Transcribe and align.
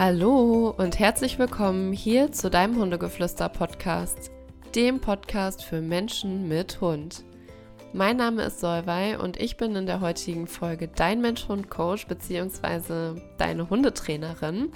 Hallo 0.00 0.72
und 0.78 1.00
herzlich 1.00 1.40
willkommen 1.40 1.92
hier 1.92 2.30
zu 2.30 2.50
deinem 2.50 2.76
Hundegeflüster-Podcast, 2.76 4.30
dem 4.76 5.00
Podcast 5.00 5.64
für 5.64 5.80
Menschen 5.80 6.46
mit 6.46 6.80
Hund. 6.80 7.24
Mein 7.92 8.16
Name 8.16 8.44
ist 8.44 8.60
Solvay 8.60 9.16
und 9.16 9.40
ich 9.40 9.56
bin 9.56 9.74
in 9.74 9.86
der 9.86 10.00
heutigen 10.00 10.46
Folge 10.46 10.86
dein 10.86 11.20
Mensch-Hund-Coach 11.20 12.06
bzw. 12.06 13.20
deine 13.38 13.68
Hundetrainerin. 13.68 14.70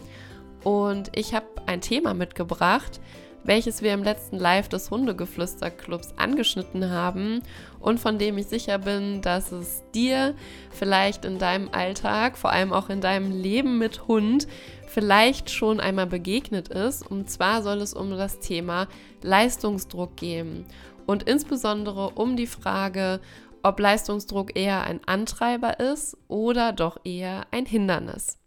Und 0.64 1.16
ich 1.16 1.34
habe 1.34 1.46
ein 1.66 1.80
Thema 1.80 2.14
mitgebracht, 2.14 3.00
welches 3.44 3.82
wir 3.82 3.92
im 3.92 4.02
letzten 4.02 4.38
Live 4.38 4.68
des 4.68 4.90
Hundegeflüster-Clubs 4.90 6.14
angeschnitten 6.16 6.90
haben 6.90 7.42
und 7.80 7.98
von 7.98 8.18
dem 8.18 8.38
ich 8.38 8.46
sicher 8.46 8.78
bin, 8.78 9.20
dass 9.20 9.52
es 9.52 9.82
dir 9.94 10.34
vielleicht 10.70 11.24
in 11.24 11.38
deinem 11.38 11.68
Alltag, 11.72 12.38
vor 12.38 12.50
allem 12.50 12.72
auch 12.72 12.88
in 12.88 13.00
deinem 13.00 13.30
Leben 13.32 13.78
mit 13.78 14.06
Hund, 14.06 14.46
vielleicht 14.92 15.50
schon 15.50 15.80
einmal 15.80 16.06
begegnet 16.06 16.68
ist. 16.68 17.08
Und 17.08 17.30
zwar 17.30 17.62
soll 17.62 17.80
es 17.80 17.94
um 17.94 18.10
das 18.10 18.40
Thema 18.40 18.88
Leistungsdruck 19.22 20.16
gehen 20.16 20.66
und 21.06 21.22
insbesondere 21.24 22.10
um 22.10 22.36
die 22.36 22.46
Frage, 22.46 23.20
ob 23.62 23.80
Leistungsdruck 23.80 24.56
eher 24.56 24.82
ein 24.84 25.00
Antreiber 25.06 25.80
ist 25.80 26.16
oder 26.28 26.72
doch 26.72 26.98
eher 27.04 27.46
ein 27.52 27.66
Hindernis. 27.66 28.38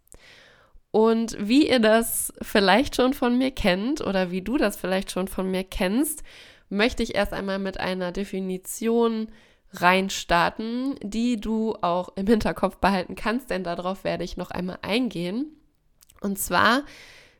Und 0.90 1.36
wie 1.38 1.68
ihr 1.68 1.80
das 1.80 2.32
vielleicht 2.40 2.96
schon 2.96 3.12
von 3.12 3.36
mir 3.36 3.50
kennt 3.50 4.00
oder 4.00 4.30
wie 4.30 4.42
du 4.42 4.56
das 4.56 4.76
vielleicht 4.76 5.10
schon 5.10 5.28
von 5.28 5.50
mir 5.50 5.64
kennst, 5.64 6.22
möchte 6.68 7.02
ich 7.02 7.14
erst 7.14 7.32
einmal 7.32 7.58
mit 7.58 7.78
einer 7.80 8.12
Definition 8.12 9.28
reinstarten, 9.72 10.94
die 11.02 11.40
du 11.40 11.74
auch 11.82 12.10
im 12.16 12.26
Hinterkopf 12.26 12.76
behalten 12.78 13.14
kannst, 13.14 13.50
denn 13.50 13.64
darauf 13.64 14.04
werde 14.04 14.24
ich 14.24 14.36
noch 14.36 14.50
einmal 14.50 14.78
eingehen. 14.82 15.56
Und 16.20 16.38
zwar 16.38 16.82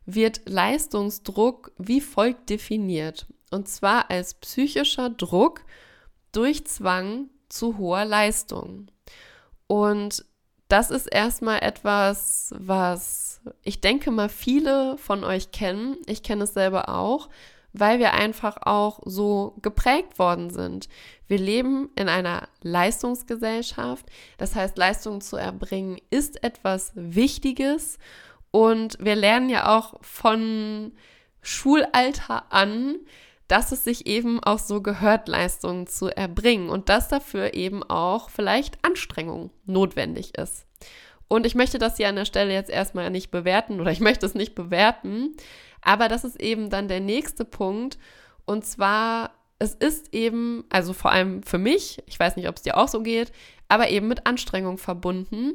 wird 0.05 0.41
Leistungsdruck 0.45 1.71
wie 1.77 2.01
folgt 2.01 2.49
definiert. 2.49 3.27
Und 3.51 3.67
zwar 3.67 4.09
als 4.09 4.33
psychischer 4.35 5.09
Druck 5.09 5.61
durch 6.31 6.65
Zwang 6.65 7.29
zu 7.49 7.77
hoher 7.77 8.05
Leistung. 8.05 8.87
Und 9.67 10.25
das 10.67 10.91
ist 10.91 11.07
erstmal 11.07 11.59
etwas, 11.59 12.53
was 12.57 13.41
ich 13.63 13.79
denke 13.81 14.11
mal 14.11 14.29
viele 14.29 14.97
von 14.97 15.23
euch 15.23 15.51
kennen. 15.51 15.97
Ich 16.05 16.23
kenne 16.23 16.43
es 16.43 16.53
selber 16.53 16.89
auch, 16.89 17.29
weil 17.71 17.99
wir 17.99 18.13
einfach 18.13 18.57
auch 18.63 18.99
so 19.05 19.55
geprägt 19.61 20.19
worden 20.19 20.49
sind. 20.49 20.89
Wir 21.27 21.37
leben 21.37 21.89
in 21.95 22.09
einer 22.09 22.47
Leistungsgesellschaft. 22.61 24.05
Das 24.37 24.55
heißt, 24.55 24.77
Leistung 24.77 25.21
zu 25.21 25.37
erbringen 25.37 25.99
ist 26.09 26.43
etwas 26.43 26.91
Wichtiges. 26.95 27.97
Und 28.57 28.97
wir 28.99 29.15
lernen 29.15 29.49
ja 29.49 29.77
auch 29.77 29.93
von 30.01 30.91
Schulalter 31.43 32.51
an, 32.51 32.95
dass 33.47 33.71
es 33.71 33.83
sich 33.83 34.07
eben 34.07 34.43
auch 34.43 34.57
so 34.57 34.81
gehört, 34.81 35.27
Leistungen 35.27 35.85
zu 35.85 36.07
erbringen 36.07 36.69
und 36.69 36.89
dass 36.89 37.07
dafür 37.07 37.53
eben 37.53 37.83
auch 37.83 38.31
vielleicht 38.31 38.83
Anstrengung 38.83 39.51
notwendig 39.67 40.35
ist. 40.39 40.65
Und 41.27 41.45
ich 41.45 41.53
möchte 41.53 41.77
das 41.77 41.97
hier 41.97 42.09
an 42.09 42.15
der 42.15 42.25
Stelle 42.25 42.51
jetzt 42.51 42.71
erstmal 42.71 43.11
nicht 43.11 43.29
bewerten 43.29 43.79
oder 43.79 43.91
ich 43.91 43.99
möchte 43.99 44.25
es 44.25 44.33
nicht 44.33 44.55
bewerten, 44.55 45.37
aber 45.83 46.07
das 46.07 46.23
ist 46.23 46.41
eben 46.41 46.71
dann 46.71 46.87
der 46.87 46.99
nächste 46.99 47.45
Punkt 47.45 47.99
und 48.47 48.65
zwar 48.65 49.35
es 49.59 49.75
ist 49.75 50.15
eben, 50.15 50.65
also 50.69 50.93
vor 50.93 51.11
allem 51.11 51.43
für 51.43 51.59
mich, 51.59 52.01
ich 52.07 52.19
weiß 52.19 52.37
nicht, 52.37 52.49
ob 52.49 52.55
es 52.55 52.63
dir 52.63 52.75
auch 52.75 52.87
so 52.87 53.03
geht, 53.03 53.31
aber 53.67 53.91
eben 53.91 54.07
mit 54.07 54.25
Anstrengung 54.25 54.79
verbunden 54.79 55.53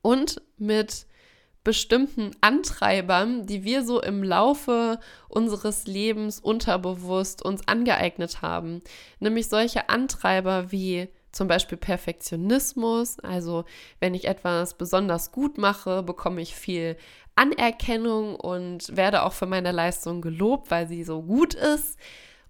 und 0.00 0.40
mit 0.56 1.06
bestimmten 1.64 2.30
Antreibern, 2.42 3.46
die 3.46 3.64
wir 3.64 3.82
so 3.84 4.00
im 4.00 4.22
Laufe 4.22 5.00
unseres 5.28 5.86
Lebens 5.86 6.38
unterbewusst 6.38 7.42
uns 7.42 7.66
angeeignet 7.66 8.42
haben. 8.42 8.82
Nämlich 9.18 9.48
solche 9.48 9.88
Antreiber 9.88 10.70
wie 10.70 11.08
zum 11.32 11.48
Beispiel 11.48 11.78
Perfektionismus, 11.78 13.18
also 13.18 13.64
wenn 13.98 14.14
ich 14.14 14.26
etwas 14.26 14.74
besonders 14.74 15.32
gut 15.32 15.58
mache, 15.58 16.02
bekomme 16.02 16.40
ich 16.40 16.54
viel 16.54 16.96
Anerkennung 17.34 18.36
und 18.36 18.96
werde 18.96 19.24
auch 19.24 19.32
für 19.32 19.46
meine 19.46 19.72
Leistung 19.72 20.20
gelobt, 20.20 20.70
weil 20.70 20.86
sie 20.86 21.02
so 21.02 21.22
gut 21.22 21.54
ist. 21.54 21.98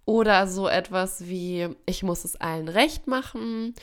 Oder 0.06 0.46
so 0.46 0.68
etwas 0.68 1.28
wie, 1.28 1.70
ich 1.86 2.02
muss 2.02 2.26
es 2.26 2.36
allen 2.36 2.68
recht 2.68 3.06
machen 3.06 3.74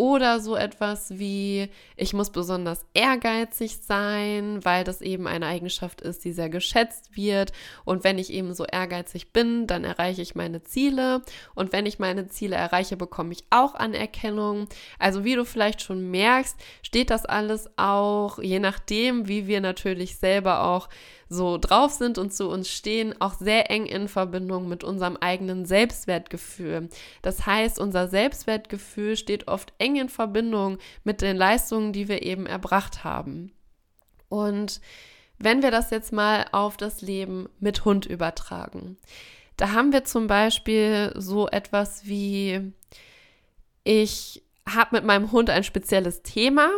oder 0.00 0.40
so 0.40 0.56
etwas 0.56 1.18
wie, 1.18 1.68
ich 1.94 2.14
muss 2.14 2.30
besonders 2.30 2.86
ehrgeizig 2.94 3.76
sein, 3.82 4.64
weil 4.64 4.82
das 4.82 5.02
eben 5.02 5.26
eine 5.26 5.44
Eigenschaft 5.44 6.00
ist, 6.00 6.24
die 6.24 6.32
sehr 6.32 6.48
geschätzt 6.48 7.14
wird. 7.18 7.52
Und 7.84 8.02
wenn 8.02 8.16
ich 8.16 8.32
eben 8.32 8.54
so 8.54 8.64
ehrgeizig 8.64 9.34
bin, 9.34 9.66
dann 9.66 9.84
erreiche 9.84 10.22
ich 10.22 10.34
meine 10.34 10.62
Ziele. 10.62 11.20
Und 11.54 11.74
wenn 11.74 11.84
ich 11.84 11.98
meine 11.98 12.28
Ziele 12.28 12.56
erreiche, 12.56 12.96
bekomme 12.96 13.32
ich 13.32 13.44
auch 13.50 13.74
Anerkennung. 13.74 14.68
Also 14.98 15.22
wie 15.22 15.34
du 15.34 15.44
vielleicht 15.44 15.82
schon 15.82 16.10
merkst, 16.10 16.56
steht 16.80 17.10
das 17.10 17.26
alles 17.26 17.68
auch, 17.76 18.38
je 18.38 18.58
nachdem, 18.58 19.28
wie 19.28 19.46
wir 19.46 19.60
natürlich 19.60 20.16
selber 20.16 20.64
auch 20.64 20.88
so 21.30 21.58
drauf 21.58 21.92
sind 21.92 22.18
und 22.18 22.34
zu 22.34 22.50
uns 22.50 22.68
stehen, 22.68 23.14
auch 23.20 23.34
sehr 23.34 23.70
eng 23.70 23.86
in 23.86 24.08
Verbindung 24.08 24.68
mit 24.68 24.82
unserem 24.82 25.16
eigenen 25.16 25.64
Selbstwertgefühl. 25.64 26.88
Das 27.22 27.46
heißt, 27.46 27.78
unser 27.78 28.08
Selbstwertgefühl 28.08 29.16
steht 29.16 29.46
oft 29.46 29.72
eng 29.78 29.94
in 29.94 30.08
Verbindung 30.08 30.78
mit 31.04 31.22
den 31.22 31.36
Leistungen, 31.36 31.92
die 31.92 32.08
wir 32.08 32.22
eben 32.22 32.46
erbracht 32.46 33.04
haben. 33.04 33.52
Und 34.28 34.80
wenn 35.38 35.62
wir 35.62 35.70
das 35.70 35.90
jetzt 35.90 36.12
mal 36.12 36.46
auf 36.50 36.76
das 36.76 37.00
Leben 37.00 37.48
mit 37.60 37.84
Hund 37.84 38.06
übertragen, 38.06 38.98
da 39.56 39.70
haben 39.70 39.92
wir 39.92 40.04
zum 40.04 40.26
Beispiel 40.26 41.12
so 41.16 41.48
etwas 41.48 42.06
wie, 42.06 42.72
ich 43.84 44.42
habe 44.68 44.96
mit 44.96 45.04
meinem 45.04 45.30
Hund 45.30 45.48
ein 45.48 45.64
spezielles 45.64 46.22
Thema 46.22 46.70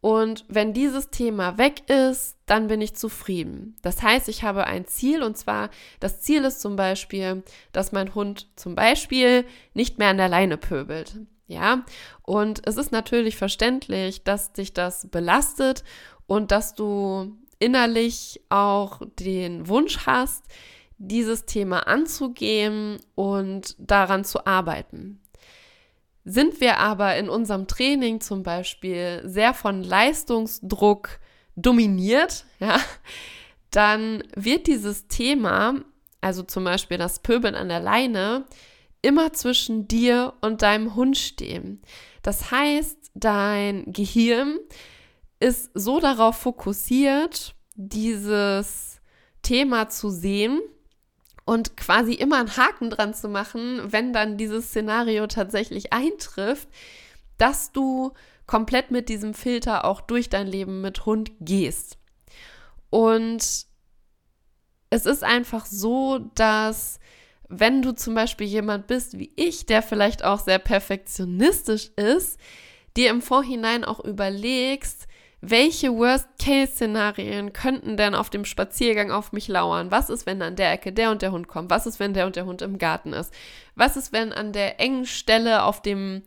und 0.00 0.46
wenn 0.48 0.72
dieses 0.72 1.10
Thema 1.10 1.58
weg 1.58 1.88
ist, 1.90 2.38
dann 2.46 2.68
bin 2.68 2.80
ich 2.80 2.94
zufrieden. 2.94 3.76
Das 3.82 4.02
heißt, 4.02 4.28
ich 4.28 4.42
habe 4.42 4.66
ein 4.66 4.86
Ziel 4.86 5.22
und 5.22 5.36
zwar, 5.36 5.68
das 6.00 6.22
Ziel 6.22 6.44
ist 6.44 6.60
zum 6.60 6.76
Beispiel, 6.76 7.42
dass 7.72 7.92
mein 7.92 8.14
Hund 8.14 8.48
zum 8.56 8.74
Beispiel 8.74 9.44
nicht 9.74 9.98
mehr 9.98 10.08
an 10.08 10.16
der 10.16 10.28
Leine 10.28 10.56
pöbelt. 10.56 11.20
Ja, 11.46 11.84
und 12.22 12.66
es 12.66 12.76
ist 12.76 12.92
natürlich 12.92 13.36
verständlich, 13.36 14.22
dass 14.22 14.52
dich 14.52 14.72
das 14.72 15.08
belastet 15.10 15.84
und 16.26 16.52
dass 16.52 16.74
du 16.74 17.36
innerlich 17.58 18.40
auch 18.48 19.02
den 19.18 19.68
Wunsch 19.68 20.06
hast, 20.06 20.44
dieses 20.96 21.46
Thema 21.46 21.88
anzugehen 21.88 22.98
und 23.14 23.74
daran 23.78 24.24
zu 24.24 24.46
arbeiten. 24.46 25.20
Sind 26.24 26.60
wir 26.60 26.78
aber 26.78 27.16
in 27.16 27.28
unserem 27.28 27.66
Training 27.66 28.20
zum 28.20 28.42
Beispiel 28.42 29.22
sehr 29.24 29.54
von 29.54 29.82
Leistungsdruck 29.82 31.18
dominiert, 31.56 32.44
ja, 32.58 32.78
dann 33.70 34.22
wird 34.34 34.66
dieses 34.66 35.08
Thema, 35.08 35.76
also 36.20 36.42
zum 36.42 36.64
Beispiel 36.64 36.98
das 36.98 37.20
Pöbeln 37.20 37.54
an 37.54 37.68
der 37.68 37.80
Leine, 37.80 38.44
immer 39.02 39.32
zwischen 39.32 39.88
dir 39.88 40.34
und 40.40 40.62
deinem 40.62 40.94
Hund 40.94 41.16
stehen. 41.16 41.80
Das 42.22 42.50
heißt, 42.50 43.12
dein 43.14 43.92
Gehirn 43.92 44.58
ist 45.38 45.70
so 45.74 46.00
darauf 46.00 46.36
fokussiert, 46.36 47.54
dieses 47.76 49.00
Thema 49.42 49.88
zu 49.88 50.10
sehen 50.10 50.60
und 51.50 51.76
quasi 51.76 52.12
immer 52.12 52.38
einen 52.38 52.56
Haken 52.56 52.90
dran 52.90 53.12
zu 53.12 53.28
machen, 53.28 53.80
wenn 53.86 54.12
dann 54.12 54.36
dieses 54.36 54.68
Szenario 54.68 55.26
tatsächlich 55.26 55.92
eintrifft, 55.92 56.68
dass 57.38 57.72
du 57.72 58.12
komplett 58.46 58.92
mit 58.92 59.08
diesem 59.08 59.34
Filter 59.34 59.84
auch 59.84 60.00
durch 60.00 60.28
dein 60.28 60.46
Leben 60.46 60.80
mit 60.80 61.06
Hund 61.06 61.32
gehst. 61.40 61.98
Und 62.88 63.66
es 64.90 65.06
ist 65.06 65.24
einfach 65.24 65.66
so, 65.66 66.20
dass 66.36 67.00
wenn 67.48 67.82
du 67.82 67.96
zum 67.96 68.14
Beispiel 68.14 68.46
jemand 68.46 68.86
bist 68.86 69.18
wie 69.18 69.32
ich, 69.34 69.66
der 69.66 69.82
vielleicht 69.82 70.22
auch 70.22 70.38
sehr 70.38 70.60
perfektionistisch 70.60 71.90
ist, 71.96 72.38
dir 72.96 73.10
im 73.10 73.22
Vorhinein 73.22 73.84
auch 73.84 73.98
überlegst, 73.98 75.08
welche 75.40 75.96
Worst-Case-Szenarien 75.96 77.52
könnten 77.52 77.96
denn 77.96 78.14
auf 78.14 78.28
dem 78.28 78.44
Spaziergang 78.44 79.10
auf 79.10 79.32
mich 79.32 79.48
lauern? 79.48 79.90
Was 79.90 80.10
ist, 80.10 80.26
wenn 80.26 80.42
an 80.42 80.56
der 80.56 80.72
Ecke 80.72 80.92
der 80.92 81.10
und 81.10 81.22
der 81.22 81.32
Hund 81.32 81.48
kommt? 81.48 81.70
Was 81.70 81.86
ist, 81.86 81.98
wenn 81.98 82.12
der 82.12 82.26
und 82.26 82.36
der 82.36 82.44
Hund 82.44 82.60
im 82.62 82.78
Garten 82.78 83.12
ist? 83.12 83.32
Was 83.74 83.96
ist, 83.96 84.12
wenn 84.12 84.32
an 84.32 84.52
der 84.52 84.80
engen 84.80 85.06
Stelle 85.06 85.62
auf 85.64 85.80
dem 85.80 86.22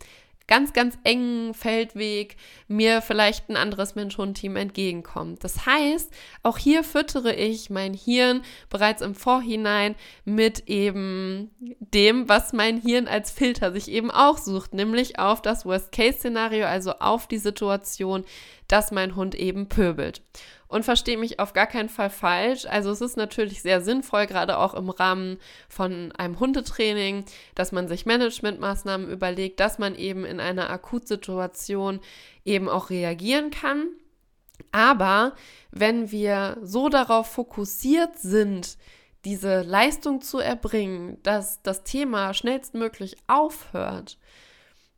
ganz, 0.47 0.73
ganz 0.73 0.97
engen 1.03 1.53
Feldweg 1.53 2.35
mir 2.67 3.01
vielleicht 3.01 3.49
ein 3.49 3.55
anderes 3.55 3.95
Mensch-Hund-Team 3.95 4.55
entgegenkommt. 4.55 5.43
Das 5.43 5.65
heißt, 5.65 6.11
auch 6.41 6.57
hier 6.57 6.83
füttere 6.83 7.33
ich 7.33 7.69
mein 7.69 7.93
Hirn 7.93 8.41
bereits 8.69 9.01
im 9.01 9.15
Vorhinein 9.15 9.95
mit 10.25 10.67
eben 10.67 11.51
dem, 11.79 12.27
was 12.27 12.53
mein 12.53 12.81
Hirn 12.81 13.07
als 13.07 13.31
Filter 13.31 13.71
sich 13.71 13.89
eben 13.89 14.11
auch 14.11 14.37
sucht, 14.37 14.73
nämlich 14.73 15.17
auf 15.17 15.41
das 15.41 15.65
Worst-Case-Szenario, 15.65 16.65
also 16.65 16.93
auf 16.93 17.27
die 17.27 17.37
Situation, 17.37 18.25
dass 18.73 18.89
mein 18.89 19.15
Hund 19.15 19.35
eben 19.35 19.69
pöbelt. 19.69 20.23
Und 20.67 20.83
verstehe 20.83 21.19
mich 21.19 21.39
auf 21.39 21.53
gar 21.53 21.67
keinen 21.67 21.89
Fall 21.89 22.09
falsch. 22.09 22.65
Also 22.65 22.89
es 22.89 23.01
ist 23.01 23.17
natürlich 23.17 23.61
sehr 23.61 23.81
sinnvoll, 23.81 24.25
gerade 24.25 24.57
auch 24.57 24.73
im 24.73 24.89
Rahmen 24.89 25.37
von 25.69 26.11
einem 26.13 26.39
Hundetraining, 26.39 27.23
dass 27.53 27.71
man 27.71 27.87
sich 27.87 28.07
Managementmaßnahmen 28.07 29.11
überlegt, 29.11 29.59
dass 29.59 29.77
man 29.77 29.93
eben 29.93 30.25
in 30.25 30.39
einer 30.39 30.71
Akutsituation 30.71 31.99
eben 32.45 32.67
auch 32.67 32.89
reagieren 32.89 33.51
kann. 33.51 33.89
Aber 34.71 35.33
wenn 35.69 36.09
wir 36.09 36.57
so 36.63 36.89
darauf 36.89 37.27
fokussiert 37.27 38.17
sind, 38.17 38.79
diese 39.23 39.61
Leistung 39.61 40.21
zu 40.21 40.39
erbringen, 40.39 41.19
dass 41.21 41.61
das 41.61 41.83
Thema 41.83 42.33
schnellstmöglich 42.33 43.17
aufhört, 43.27 44.17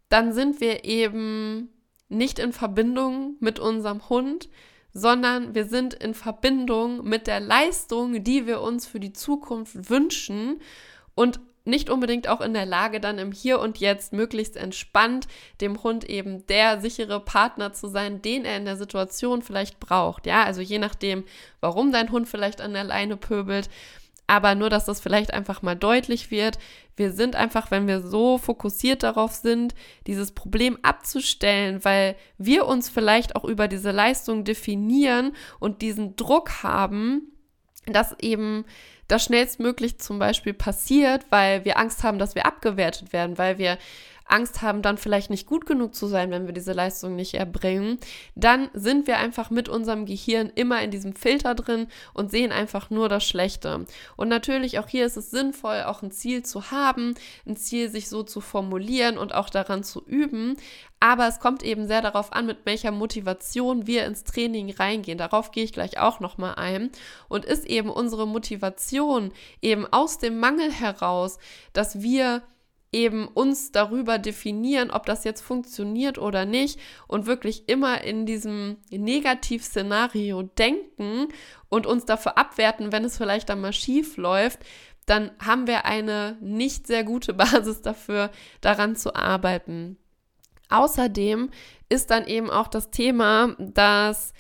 dann 0.07 0.31
sind 0.31 0.62
wir 0.62 0.86
eben 0.86 1.75
nicht 2.15 2.39
in 2.39 2.53
Verbindung 2.53 3.35
mit 3.39 3.59
unserem 3.59 4.09
Hund, 4.09 4.50
sondern 4.94 5.53
wir 5.53 5.65
sind 5.65 5.94
in 5.94 6.13
Verbindung 6.13 7.03
mit 7.03 7.27
der 7.27 7.41
Leistung, 7.41 8.23
die 8.23 8.47
wir 8.47 8.62
uns 8.62 8.88
für 8.88 9.00
die 9.00 9.13
Zukunft 9.13 9.89
wünschen 9.89 10.62
und 11.15 11.39
nicht 11.65 11.89
unbedingt 11.89 12.27
auch 12.27 12.41
in 12.41 12.53
der 12.53 12.65
Lage, 12.65 13.00
dann 13.00 13.17
im 13.17 13.31
Hier 13.31 13.59
und 13.59 13.79
Jetzt 13.79 14.13
möglichst 14.13 14.56
entspannt 14.56 15.27
dem 15.62 15.81
Hund 15.83 16.07
eben 16.07 16.45
der 16.47 16.79
sichere 16.79 17.19
Partner 17.19 17.73
zu 17.73 17.88
sein, 17.88 18.21
den 18.21 18.45
er 18.45 18.57
in 18.57 18.65
der 18.65 18.77
Situation 18.77 19.41
vielleicht 19.41 19.79
braucht. 19.79 20.27
Ja, 20.27 20.44
also 20.44 20.62
je 20.62 20.77
nachdem, 20.77 21.23
warum 21.59 21.91
dein 21.91 22.12
Hund 22.12 22.29
vielleicht 22.29 22.62
an 22.62 22.73
der 22.73 22.83
Leine 22.83 23.17
pöbelt, 23.17 23.69
aber 24.27 24.56
nur, 24.56 24.69
dass 24.69 24.86
das 24.86 25.00
vielleicht 25.00 25.33
einfach 25.33 25.62
mal 25.62 25.75
deutlich 25.75 26.31
wird. 26.31 26.57
Wir 26.95 27.12
sind 27.12 27.36
einfach, 27.36 27.72
wenn 27.72 27.88
wir 27.88 28.01
so 28.01 28.38
fokussiert 28.38 29.04
darauf 29.04 29.33
sind, 29.33 29.75
dieses 30.07 30.31
Problem 30.31 30.77
abzustellen, 30.81 31.83
weil 31.83 32.16
wir 32.38 32.66
uns 32.66 32.89
vielleicht 32.89 33.36
auch 33.36 33.44
über 33.45 33.68
diese 33.68 33.92
Leistung 33.92 34.44
definieren 34.44 35.33
und 35.60 35.81
diesen 35.81 36.16
Druck 36.16 36.63
haben, 36.63 37.31
dass 37.86 38.16
eben 38.19 38.66
das 39.07 39.24
schnellstmöglich 39.25 40.00
zum 40.00 40.18
Beispiel 40.18 40.54
passiert, 40.54 41.25
weil 41.30 41.63
wir 41.66 41.77
Angst 41.77 42.04
haben, 42.04 42.18
dass 42.18 42.33
wir 42.33 42.45
abgewertet 42.48 43.13
werden, 43.13 43.38
weil 43.38 43.60
wir 43.60 43.77
Angst 44.25 44.62
haben, 44.62 44.81
dann 44.81 44.98
vielleicht 44.98 45.30
nicht 45.30 45.45
gut 45.45 45.66
genug 45.66 45.94
zu 45.94 46.07
sein, 46.07 46.31
wenn 46.31 46.48
wir 46.48 46.54
diese 46.54 46.74
Leistung 46.74 47.16
nicht 47.16 47.36
erbringen, 47.36 48.00
dann 48.33 48.69
sind 48.74 49.07
wir 49.07 49.18
einfach 49.18 49.50
mit 49.50 49.69
unserem 49.69 50.06
Gehirn 50.06 50.51
immer 50.56 50.81
in 50.81 50.92
diesem 50.92 51.16
Filter 51.16 51.54
drin 51.54 51.88
und 52.13 52.31
sehen 52.31 52.51
einfach 52.51 52.89
nur 52.89 53.07
das 53.07 53.24
Schlechte. 53.24 53.86
Und 54.16 54.27
natürlich 54.27 54.80
auch 54.80 54.88
hier 54.88 55.06
ist 55.06 55.18
es 55.18 55.30
sinnvoll, 55.31 55.83
auch 55.83 56.01
ein 56.01 56.12
Ziel 56.12 56.44
zu 56.44 56.72
haben, 56.72 57.16
ein 57.45 57.56
Ziel 57.56 57.89
sich 57.89 58.10
so 58.10 58.24
zu 58.24 58.42
formulieren 58.42 59.18
und 59.18 59.33
auch 59.33 59.50
daran 59.50 59.83
zu 59.83 60.04
üben. 60.06 60.57
Aber 61.00 61.27
es 61.27 61.39
kommt 61.39 61.62
eben 61.62 61.88
sehr 61.88 62.01
darauf 62.01 62.33
an, 62.33 62.48
mit 62.48 62.66
welcher 62.66 62.92
Motivation 62.92 63.86
wir 63.86 64.06
ins 64.06 64.24
Training 64.24 64.72
reingehen. 64.72 65.19
Darauf 65.19 65.51
gehe 65.51 65.63
ich 65.63 65.74
gleich 65.74 66.00
auch 66.00 66.19
nochmal 66.19 66.56
ein. 66.56 66.89
Und 67.27 67.45
ist 67.45 67.66
eben 67.66 67.92
unsere 67.92 68.27
Motivation 68.27 69.31
eben 69.62 69.86
aus 69.86 70.18
dem 70.18 70.39
Mangel 70.39 70.72
heraus, 70.72 71.38
dass 71.74 72.01
wir 72.01 72.42
eben 72.95 73.27
uns 73.27 73.74
darüber 73.74 74.18
definieren, 74.18 74.89
ob 74.89 75.06
das 75.06 75.25
jetzt 75.25 75.42
funktioniert 75.42 76.18
oder 76.18 76.45
nicht 76.45 76.80
und 77.07 77.25
wirklich 77.25 77.68
immer 77.68 78.01
in 78.01 78.25
diesem 78.25 78.77
Negativszenario 78.89 80.44
denken 80.44 81.27
und 81.68 81.86
uns 81.86 82.06
dafür 82.06 82.38
abwerten, 82.38 82.94
wenn 82.94 83.03
es 83.03 83.18
vielleicht 83.18 83.50
dann 83.50 83.59
mal 83.59 83.74
schief 83.74 84.15
läuft, 84.15 84.59
dann 85.06 85.31
haben 85.45 85.68
wir 85.68 85.86
eine 85.86 86.38
nicht 86.39 86.88
sehr 86.88 87.03
gute 87.03 87.33
Basis 87.36 87.81
dafür, 87.81 88.31
daran 88.62 88.95
zu 88.95 89.13
arbeiten. 89.13 89.98
Außerdem 90.69 91.51
ist 91.89 92.09
dann 92.09 92.25
eben 92.25 92.50
auch 92.50 92.68
das 92.68 92.89
Thema, 92.91 93.56
dass 93.59 94.33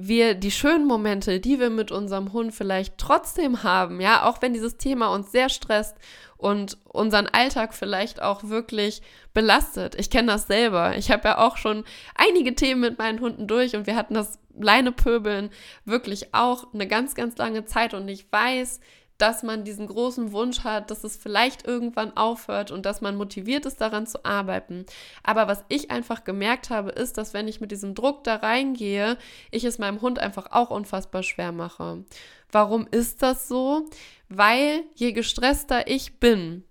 wir 0.00 0.36
die 0.36 0.52
schönen 0.52 0.86
Momente, 0.86 1.40
die 1.40 1.58
wir 1.58 1.70
mit 1.70 1.90
unserem 1.90 2.32
Hund 2.32 2.54
vielleicht 2.54 2.98
trotzdem 2.98 3.64
haben, 3.64 4.00
ja, 4.00 4.24
auch 4.24 4.40
wenn 4.40 4.54
dieses 4.54 4.76
Thema 4.76 5.08
uns 5.08 5.32
sehr 5.32 5.48
stresst 5.48 5.96
und 6.36 6.78
unseren 6.84 7.26
Alltag 7.26 7.74
vielleicht 7.74 8.22
auch 8.22 8.44
wirklich 8.44 9.02
belastet. 9.34 9.96
Ich 9.96 10.08
kenne 10.08 10.32
das 10.32 10.46
selber. 10.46 10.96
Ich 10.96 11.10
habe 11.10 11.26
ja 11.28 11.38
auch 11.38 11.56
schon 11.56 11.82
einige 12.14 12.54
Themen 12.54 12.80
mit 12.80 12.98
meinen 12.98 13.20
Hunden 13.20 13.48
durch 13.48 13.74
und 13.74 13.88
wir 13.88 13.96
hatten 13.96 14.14
das 14.14 14.38
Leinepöbeln 14.56 15.50
wirklich 15.84 16.32
auch 16.32 16.72
eine 16.72 16.86
ganz, 16.86 17.16
ganz 17.16 17.36
lange 17.36 17.64
Zeit 17.64 17.92
und 17.92 18.06
ich 18.06 18.30
weiß, 18.30 18.78
dass 19.18 19.42
man 19.42 19.64
diesen 19.64 19.88
großen 19.88 20.32
Wunsch 20.32 20.60
hat, 20.60 20.90
dass 20.90 21.02
es 21.02 21.16
vielleicht 21.16 21.66
irgendwann 21.66 22.16
aufhört 22.16 22.70
und 22.70 22.86
dass 22.86 23.00
man 23.00 23.16
motiviert 23.16 23.66
ist, 23.66 23.80
daran 23.80 24.06
zu 24.06 24.24
arbeiten. 24.24 24.86
Aber 25.24 25.48
was 25.48 25.64
ich 25.68 25.90
einfach 25.90 26.22
gemerkt 26.22 26.70
habe, 26.70 26.90
ist, 26.90 27.18
dass 27.18 27.34
wenn 27.34 27.48
ich 27.48 27.60
mit 27.60 27.72
diesem 27.72 27.94
Druck 27.94 28.22
da 28.24 28.36
reingehe, 28.36 29.18
ich 29.50 29.64
es 29.64 29.78
meinem 29.78 30.00
Hund 30.00 30.20
einfach 30.20 30.52
auch 30.52 30.70
unfassbar 30.70 31.24
schwer 31.24 31.50
mache. 31.50 32.04
Warum 32.50 32.86
ist 32.90 33.22
das 33.22 33.48
so? 33.48 33.86
Weil 34.28 34.84
je 34.94 35.12
gestresster 35.12 35.88
ich 35.88 36.20
bin, 36.20 36.64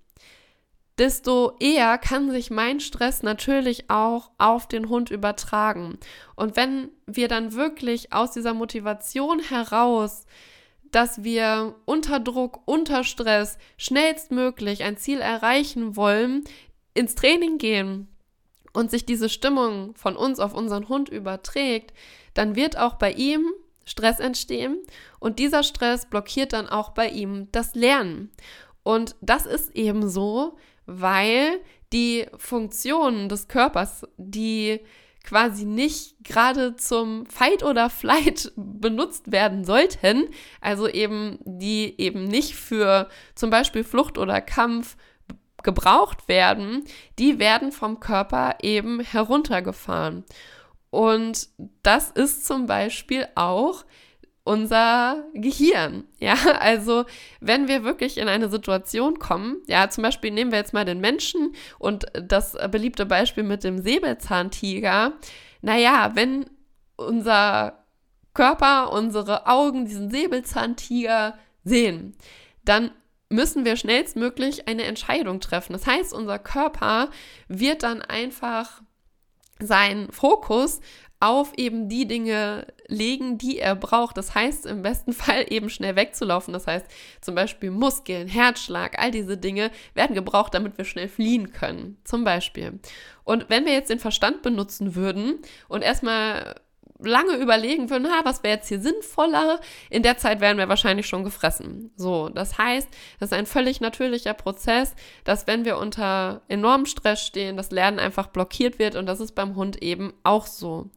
desto 0.97 1.55
eher 1.59 1.97
kann 1.97 2.31
sich 2.31 2.49
mein 2.49 2.79
Stress 2.79 3.23
natürlich 3.23 3.89
auch 3.89 4.31
auf 4.38 4.67
den 4.67 4.89
Hund 4.89 5.11
übertragen. 5.11 5.99
Und 6.35 6.55
wenn 6.55 6.89
wir 7.05 7.27
dann 7.27 7.53
wirklich 7.53 8.13
aus 8.13 8.31
dieser 8.31 8.53
Motivation 8.53 9.39
heraus 9.39 10.25
dass 10.92 11.24
wir 11.24 11.75
unter 11.86 12.19
Druck, 12.19 12.62
unter 12.66 13.04
Stress 13.04 13.57
schnellstmöglich 13.78 14.84
ein 14.84 14.98
Ziel 14.98 15.19
erreichen 15.19 15.95
wollen, 15.95 16.44
ins 16.94 17.16
Training 17.16 17.57
gehen 17.57 18.07
und 18.74 18.92
sich 18.92 19.06
diese 19.06 19.30
Stimmung 19.30 19.95
von 19.95 20.16
uns 20.16 20.39
auf 20.39 20.54
unseren 20.54 20.89
Hund 20.89 21.10
überträgt, 21.10 21.94
dann 22.34 22.56
wird 22.56 22.78
auch 22.78 22.95
bei 22.95 23.12
ihm 23.12 23.51
Stress 23.86 24.19
entstehen 24.19 24.80
und 25.19 25.39
dieser 25.39 25.63
Stress 25.63 26.07
blockiert 26.07 26.54
dann 26.54 26.68
auch 26.68 26.90
bei 26.90 27.10
ihm 27.10 27.48
das 27.51 27.74
Lernen. 27.74 28.31
Und 28.83 29.16
das 29.22 29.45
ist 29.45 29.75
eben 29.75 30.10
so, 30.10 30.57
weil 30.86 31.60
die 31.94 32.25
Funktionen 32.38 33.30
des 33.30 33.48
Körpers, 33.48 34.06
die 34.18 34.81
quasi 35.27 35.65
nicht 35.65 36.24
gerade 36.24 36.77
zum 36.77 37.25
Fight 37.25 37.62
oder 37.62 37.89
Flight 37.89 38.53
benutzt 38.56 39.29
werden 39.29 39.65
sollten, 39.65 40.29
also 40.62 40.88
eben 40.88 41.39
die 41.44 42.00
eben 42.00 42.24
nicht 42.24 42.56
für 42.56 43.09
zum 43.35 43.50
Beispiel 43.50 43.83
Flucht 43.83 44.18
oder 44.18 44.39
Kampf 44.39 44.95
gebraucht 45.63 46.29
werden, 46.29 46.85
die 47.19 47.39
werden 47.39 47.73
vom 47.73 47.99
Körper 47.99 48.56
eben 48.61 49.02
heruntergefahren. 49.02 50.23
Und 50.92 51.49
das 51.83 52.09
ist 52.09 52.45
zum 52.45 52.66
Beispiel 52.66 53.28
auch 53.35 53.83
unser 54.47 55.25
Gehirn. 55.33 56.06
Ja, 56.19 56.35
also 56.59 57.06
wenn 57.42 57.68
wir 57.68 57.83
wirklich 57.83 58.18
in 58.18 58.27
eine 58.27 58.49
Situation 58.49 59.19
kommen, 59.19 59.57
ja, 59.68 59.89
zum 59.89 60.04
Beispiel 60.04 60.31
nehmen 60.31 60.51
wir 60.51 60.59
jetzt 60.59 60.73
mal 60.73 60.85
den 60.85 60.99
Menschen 60.99 61.54
und 61.77 62.06
das 62.13 62.57
beliebte 62.71 63.06
Beispiel 63.06 63.44
mit 63.44 63.63
dem 63.63 63.80
Säbelzahntiger. 63.80 65.13
Naja, 65.61 66.11
wenn 66.16 66.45
unser 66.95 67.83
Körper, 68.33 68.92
unsere 68.94 69.47
Augen 69.47 69.85
diesen 69.85 70.09
Säbelzahntiger 70.09 71.37
sehen, 71.63 72.16
dann 72.63 72.92
müssen 73.30 73.66
wir 73.66 73.75
schnellstmöglich 73.75 74.68
eine 74.68 74.83
Entscheidung 74.83 75.42
treffen. 75.42 75.73
Das 75.73 75.85
heißt, 75.85 76.13
unser 76.13 76.39
Körper 76.39 77.09
wird 77.49 77.83
dann 77.83 78.01
einfach 78.01 78.81
seinen 79.59 80.11
Fokus 80.11 80.80
auf 81.19 81.54
eben 81.57 81.90
die 81.90 82.07
Dinge 82.07 82.68
legen, 82.88 83.38
die 83.38 83.59
er 83.59 83.76
braucht. 83.76 84.18
Das 84.18 84.36
heißt, 84.36 84.66
im 84.66 84.81
besten 84.81 85.14
Fall 85.14 85.45
eben 85.50 85.69
schnell 85.69 85.95
wegzulaufen. 85.95 86.54
Das 86.54 86.68
heißt, 86.68 86.86
zum 87.21 87.36
Beispiel 87.36 87.71
Muskeln, 87.71 88.28
Herzschlag, 88.28 89.00
all 89.00 89.12
diese 89.12 89.38
Dinge 89.38 89.71
werden 89.94 90.16
gebraucht, 90.16 90.54
damit 90.54 90.78
wir 90.78 90.86
schnell 90.86 91.07
fliehen 91.07 91.52
können. 91.52 91.97
Zum 92.04 92.24
Beispiel. 92.24 92.80
Und 93.24 93.50
wenn 93.50 93.66
wir 93.66 93.74
jetzt 93.74 93.90
den 93.90 94.00
Verstand 94.00 94.42
benutzen 94.42 94.95
würden 94.95 95.40
und 95.68 95.81
erstmal 95.81 96.56
lange 96.99 97.35
überlegen 97.35 97.89
würden, 97.89 98.07
ha, 98.07 98.21
was 98.23 98.44
wäre 98.44 98.56
jetzt 98.56 98.69
hier 98.69 98.80
sinnvoller, 98.80 99.59
in 99.89 100.04
der 100.04 100.18
Zeit 100.18 100.42
wären 100.42 100.57
wir 100.57 100.69
wahrscheinlich 100.69 101.07
schon 101.07 101.23
gefressen. 101.23 101.92
So, 101.95 102.30
das 102.30 102.57
heißt, 102.57 102.87
das 103.19 103.31
ist 103.31 103.37
ein 103.37 103.45
völlig 103.45 103.81
natürlicher 103.81 104.33
Prozess, 104.33 104.95
dass 105.23 105.47
wenn 105.47 105.66
wir 105.66 105.77
unter 105.77 106.42
enormem 106.47 106.85
Stress 106.85 107.21
stehen, 107.21 107.57
das 107.57 107.71
Lernen 107.71 107.99
einfach 107.99 108.27
blockiert 108.27 108.80
wird 108.80 108.95
und 108.95 109.06
das 109.06 109.19
ist 109.19 109.33
beim 109.33 109.56
Hund 109.56 109.81
eben 109.81 110.13
auch 110.23 110.47
so. 110.47 110.89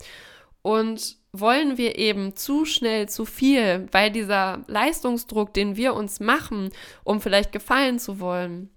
Und 0.62 1.16
wollen 1.32 1.78
wir 1.78 1.96
eben 1.96 2.34
zu 2.34 2.64
schnell 2.64 3.08
zu 3.08 3.24
viel, 3.24 3.88
weil 3.92 4.10
dieser 4.10 4.62
Leistungsdruck, 4.66 5.54
den 5.54 5.76
wir 5.76 5.94
uns 5.94 6.20
machen, 6.20 6.70
um 7.04 7.20
vielleicht 7.20 7.52
gefallen 7.52 7.98
zu 7.98 8.20
wollen, 8.20 8.70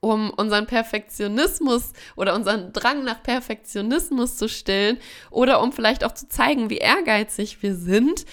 um 0.00 0.30
unseren 0.30 0.66
Perfektionismus 0.66 1.92
oder 2.16 2.34
unseren 2.34 2.72
Drang 2.72 3.04
nach 3.04 3.22
Perfektionismus 3.22 4.36
zu 4.36 4.48
stillen 4.48 4.98
oder 5.30 5.62
um 5.62 5.72
vielleicht 5.72 6.04
auch 6.04 6.12
zu 6.12 6.28
zeigen, 6.28 6.70
wie 6.70 6.78
ehrgeizig 6.78 7.62
wir 7.62 7.74
sind, 7.74 8.24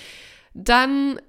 dann 0.54 1.20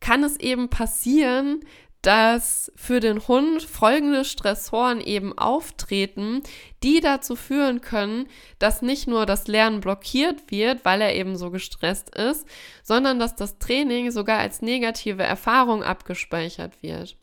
kann 0.00 0.24
es 0.24 0.38
eben 0.38 0.68
passieren, 0.68 1.60
dass 2.02 2.72
für 2.74 2.98
den 2.98 3.28
Hund 3.28 3.62
folgende 3.62 4.24
Stressoren 4.24 5.00
eben 5.00 5.38
auftreten, 5.38 6.42
die 6.82 7.00
dazu 7.00 7.36
führen 7.36 7.80
können, 7.80 8.26
dass 8.58 8.82
nicht 8.82 9.06
nur 9.06 9.24
das 9.24 9.46
Lernen 9.46 9.80
blockiert 9.80 10.50
wird, 10.50 10.84
weil 10.84 11.00
er 11.00 11.14
eben 11.14 11.36
so 11.36 11.50
gestresst 11.50 12.12
ist, 12.16 12.44
sondern 12.82 13.20
dass 13.20 13.36
das 13.36 13.58
Training 13.58 14.10
sogar 14.10 14.40
als 14.40 14.62
negative 14.62 15.22
Erfahrung 15.22 15.84
abgespeichert 15.84 16.82
wird. 16.82 17.16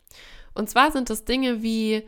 Und 0.54 0.70
zwar 0.70 0.90
sind 0.90 1.10
es 1.10 1.26
Dinge 1.26 1.62
wie, 1.62 2.02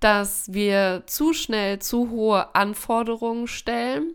dass 0.00 0.52
wir 0.52 1.02
zu 1.06 1.32
schnell 1.32 1.80
zu 1.80 2.10
hohe 2.10 2.54
Anforderungen 2.54 3.46
stellen, 3.46 4.12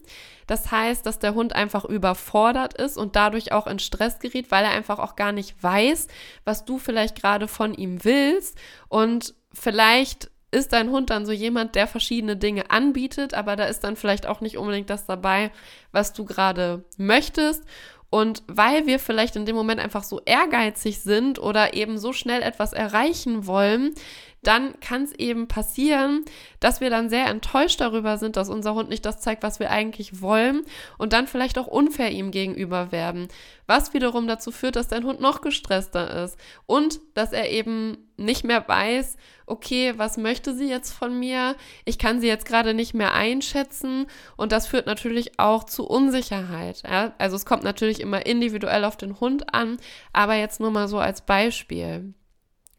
das 0.47 0.71
heißt, 0.71 1.05
dass 1.05 1.19
der 1.19 1.35
Hund 1.35 1.55
einfach 1.55 1.85
überfordert 1.85 2.73
ist 2.73 2.97
und 2.97 3.15
dadurch 3.15 3.51
auch 3.51 3.67
in 3.67 3.79
Stress 3.79 4.19
gerät, 4.19 4.51
weil 4.51 4.65
er 4.65 4.71
einfach 4.71 4.99
auch 4.99 5.15
gar 5.15 5.31
nicht 5.31 5.61
weiß, 5.61 6.07
was 6.43 6.65
du 6.65 6.77
vielleicht 6.77 7.19
gerade 7.19 7.47
von 7.47 7.73
ihm 7.73 8.03
willst. 8.03 8.57
Und 8.89 9.35
vielleicht 9.53 10.29
ist 10.51 10.73
dein 10.73 10.91
Hund 10.91 11.09
dann 11.09 11.25
so 11.25 11.31
jemand, 11.31 11.75
der 11.75 11.87
verschiedene 11.87 12.37
Dinge 12.37 12.69
anbietet, 12.69 13.33
aber 13.33 13.55
da 13.55 13.65
ist 13.65 13.83
dann 13.83 13.95
vielleicht 13.95 14.25
auch 14.27 14.41
nicht 14.41 14.57
unbedingt 14.57 14.89
das 14.89 15.05
dabei, 15.05 15.51
was 15.91 16.13
du 16.13 16.25
gerade 16.25 16.83
möchtest. 16.97 17.63
Und 18.09 18.43
weil 18.45 18.85
wir 18.85 18.99
vielleicht 18.99 19.35
in 19.35 19.47
dem 19.47 19.55
Moment 19.55 19.79
einfach 19.81 20.03
so 20.03 20.21
ehrgeizig 20.23 20.99
sind 20.99 21.39
oder 21.39 21.73
eben 21.73 21.97
so 21.97 22.13
schnell 22.13 22.43
etwas 22.43 22.71
erreichen 22.71 23.47
wollen, 23.47 23.95
dann 24.43 24.79
kann 24.79 25.03
es 25.03 25.13
eben 25.13 25.47
passieren, 25.47 26.25
dass 26.59 26.81
wir 26.81 26.89
dann 26.89 27.09
sehr 27.09 27.27
enttäuscht 27.27 27.81
darüber 27.81 28.17
sind, 28.17 28.37
dass 28.37 28.49
unser 28.49 28.75
Hund 28.75 28.89
nicht 28.89 29.05
das 29.05 29.19
zeigt, 29.19 29.43
was 29.43 29.59
wir 29.59 29.71
eigentlich 29.71 30.21
wollen 30.21 30.63
und 30.97 31.13
dann 31.13 31.27
vielleicht 31.27 31.57
auch 31.57 31.67
unfair 31.67 32.11
ihm 32.11 32.31
gegenüber 32.31 32.91
werden, 32.91 33.27
was 33.67 33.93
wiederum 33.93 34.27
dazu 34.27 34.51
führt, 34.51 34.75
dass 34.75 34.87
dein 34.87 35.03
Hund 35.03 35.21
noch 35.21 35.41
gestresster 35.41 36.23
ist 36.23 36.37
und 36.65 36.99
dass 37.13 37.33
er 37.33 37.49
eben 37.49 37.97
nicht 38.17 38.43
mehr 38.43 38.67
weiß, 38.67 39.17
okay, 39.45 39.93
was 39.97 40.17
möchte 40.17 40.53
sie 40.53 40.69
jetzt 40.69 40.91
von 40.91 41.17
mir? 41.17 41.55
Ich 41.85 41.97
kann 41.97 42.21
sie 42.21 42.27
jetzt 42.27 42.45
gerade 42.45 42.73
nicht 42.73 42.93
mehr 42.93 43.13
einschätzen 43.13 44.07
und 44.37 44.51
das 44.51 44.67
führt 44.67 44.85
natürlich 44.85 45.39
auch 45.39 45.63
zu 45.63 45.85
Unsicherheit. 45.85 46.83
Ja? 46.83 47.13
Also 47.17 47.35
es 47.35 47.45
kommt 47.45 47.63
natürlich 47.63 47.99
immer 47.99 48.25
individuell 48.25 48.85
auf 48.85 48.97
den 48.97 49.19
Hund 49.19 49.53
an, 49.53 49.77
aber 50.11 50.35
jetzt 50.35 50.59
nur 50.59 50.71
mal 50.71 50.87
so 50.87 50.99
als 50.99 51.21
Beispiel. 51.21 52.13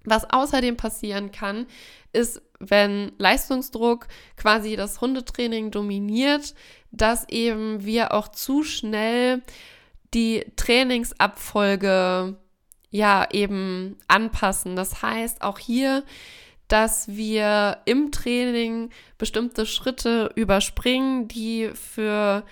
Was 0.04 0.28
außerdem 0.30 0.76
passieren 0.76 1.32
kann, 1.32 1.66
ist, 2.12 2.42
wenn 2.58 3.12
Leistungsdruck 3.18 4.06
quasi 4.36 4.76
das 4.76 5.00
Hundetraining 5.00 5.70
dominiert, 5.70 6.54
dass 6.92 7.28
eben 7.28 7.84
wir 7.84 8.12
auch 8.12 8.28
zu 8.28 8.62
schnell 8.62 9.42
die 10.12 10.44
Trainingsabfolge 10.56 12.36
ja 12.90 13.26
eben 13.32 13.96
anpassen. 14.06 14.76
Das 14.76 15.02
heißt, 15.02 15.42
auch 15.42 15.58
hier, 15.58 16.04
dass 16.68 17.08
wir 17.08 17.78
im 17.84 18.12
Training 18.12 18.90
bestimmte 19.18 19.66
Schritte 19.66 20.30
überspringen, 20.36 21.28
die 21.28 21.70
für 21.74 22.44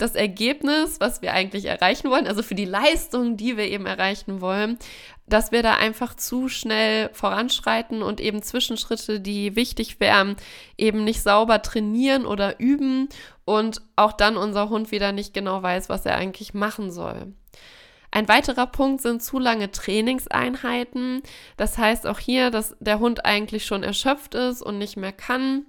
das 0.00 0.14
Ergebnis, 0.14 0.98
was 1.00 1.22
wir 1.22 1.32
eigentlich 1.32 1.66
erreichen 1.66 2.10
wollen, 2.10 2.26
also 2.26 2.42
für 2.42 2.54
die 2.54 2.64
Leistung, 2.64 3.36
die 3.36 3.56
wir 3.56 3.64
eben 3.64 3.86
erreichen 3.86 4.40
wollen, 4.40 4.78
dass 5.26 5.52
wir 5.52 5.62
da 5.62 5.74
einfach 5.74 6.14
zu 6.14 6.48
schnell 6.48 7.10
voranschreiten 7.12 8.02
und 8.02 8.20
eben 8.20 8.42
Zwischenschritte, 8.42 9.20
die 9.20 9.56
wichtig 9.56 10.00
wären, 10.00 10.36
eben 10.76 11.04
nicht 11.04 11.22
sauber 11.22 11.62
trainieren 11.62 12.26
oder 12.26 12.58
üben 12.58 13.08
und 13.44 13.82
auch 13.96 14.12
dann 14.12 14.36
unser 14.36 14.68
Hund 14.70 14.90
wieder 14.90 15.12
nicht 15.12 15.34
genau 15.34 15.62
weiß, 15.62 15.88
was 15.88 16.06
er 16.06 16.16
eigentlich 16.16 16.54
machen 16.54 16.90
soll. 16.90 17.34
Ein 18.10 18.26
weiterer 18.26 18.66
Punkt 18.66 19.02
sind 19.02 19.22
zu 19.22 19.38
lange 19.38 19.70
Trainingseinheiten. 19.70 21.22
Das 21.56 21.78
heißt 21.78 22.08
auch 22.08 22.18
hier, 22.18 22.50
dass 22.50 22.76
der 22.80 22.98
Hund 22.98 23.24
eigentlich 23.24 23.66
schon 23.66 23.84
erschöpft 23.84 24.34
ist 24.34 24.62
und 24.62 24.78
nicht 24.78 24.96
mehr 24.96 25.12
kann 25.12 25.64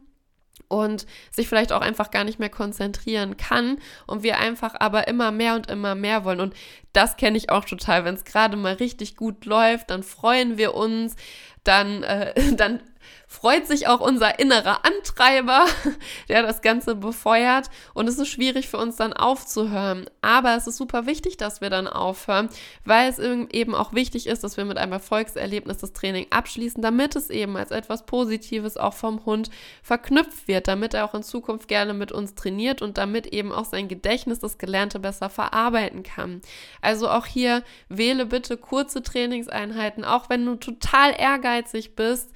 und 0.72 1.06
sich 1.32 1.50
vielleicht 1.50 1.74
auch 1.74 1.82
einfach 1.82 2.12
gar 2.12 2.24
nicht 2.24 2.40
mehr 2.40 2.50
konzentrieren 2.50 3.36
kann 3.36 3.78
und 4.08 4.24
wir 4.24 4.40
einfach 4.40 4.74
aber 4.80 5.08
immer 5.08 5.32
mehr 5.32 5.56
und 5.56 5.70
immer 5.70 5.96
mehr 5.96 6.24
wollen. 6.24 6.40
Und 6.40 6.54
das 6.94 7.18
kenne 7.18 7.38
ich 7.38 7.50
auch 7.50 7.66
total. 7.66 8.06
Wenn 8.06 8.16
es 8.16 8.24
gerade 8.24 8.56
mal 8.56 8.74
richtig 8.74 9.18
gut 9.18 9.46
läuft, 9.46 9.90
dann 9.90 10.02
freuen 10.02 10.58
wir 10.58 10.74
uns, 10.74 11.16
dann, 11.64 12.04
äh, 12.04 12.34
dann 12.56 12.82
freut 13.32 13.66
sich 13.66 13.88
auch 13.88 14.02
unser 14.02 14.40
innerer 14.40 14.82
Antreiber, 14.84 15.66
der 16.30 16.44
das 16.44 16.62
Ganze 16.62 16.96
befeuert. 16.96 17.70
Und 17.94 18.10
es 18.10 18.20
ist 18.20 18.28
schwierig 18.28 18.68
für 18.68 18.78
uns 18.78 18.98
dann 18.98 19.14
aufzuhören. 19.14 20.06
Aber 20.22 20.58
es 20.58 20.68
ist 20.68 20.76
super 20.76 21.06
wichtig, 21.06 21.38
dass 21.38 21.62
wir 21.62 21.70
dann 21.70 21.88
aufhören, 21.88 22.50
weil 22.84 23.10
es 23.10 23.20
eben 23.20 23.74
auch 23.74 23.94
wichtig 23.94 24.28
ist, 24.28 24.44
dass 24.44 24.58
wir 24.58 24.66
mit 24.66 24.78
einem 24.78 24.92
Erfolgserlebnis 24.92 25.78
das 25.78 25.94
Training 25.94 26.28
abschließen, 26.30 26.82
damit 26.82 27.16
es 27.16 27.30
eben 27.30 27.56
als 27.56 27.72
etwas 27.72 28.06
Positives 28.06 28.76
auch 28.76 28.94
vom 28.94 29.26
Hund 29.26 29.50
verknüpft 29.82 30.50
wird, 30.50 30.68
damit 30.68 30.94
er 30.94 31.06
auch 31.06 31.16
in 31.16 31.24
Zukunft 31.24 31.70
gerne 31.70 31.94
mit 31.94 32.12
uns 32.12 32.36
trainiert 32.36 32.82
und 32.82 32.98
damit 32.98 33.28
eben 33.28 33.54
auch 33.54 33.66
sein 33.66 33.88
Gedächtnis 33.88 34.40
das 34.40 34.58
Gelernte 34.58 35.00
besser 35.00 35.30
verarbeiten 35.30 36.04
kann. 36.04 36.42
Also 36.82 37.10
auch 37.10 37.28
hier 37.28 37.64
wähle 37.88 38.26
bitte 38.26 38.58
kurze 38.58 39.02
Trainingseinheiten, 39.02 40.04
auch 40.04 40.30
wenn 40.30 40.46
du 40.46 40.56
total 40.56 41.16
ehrgeizig 41.18 41.96
bist 41.96 42.32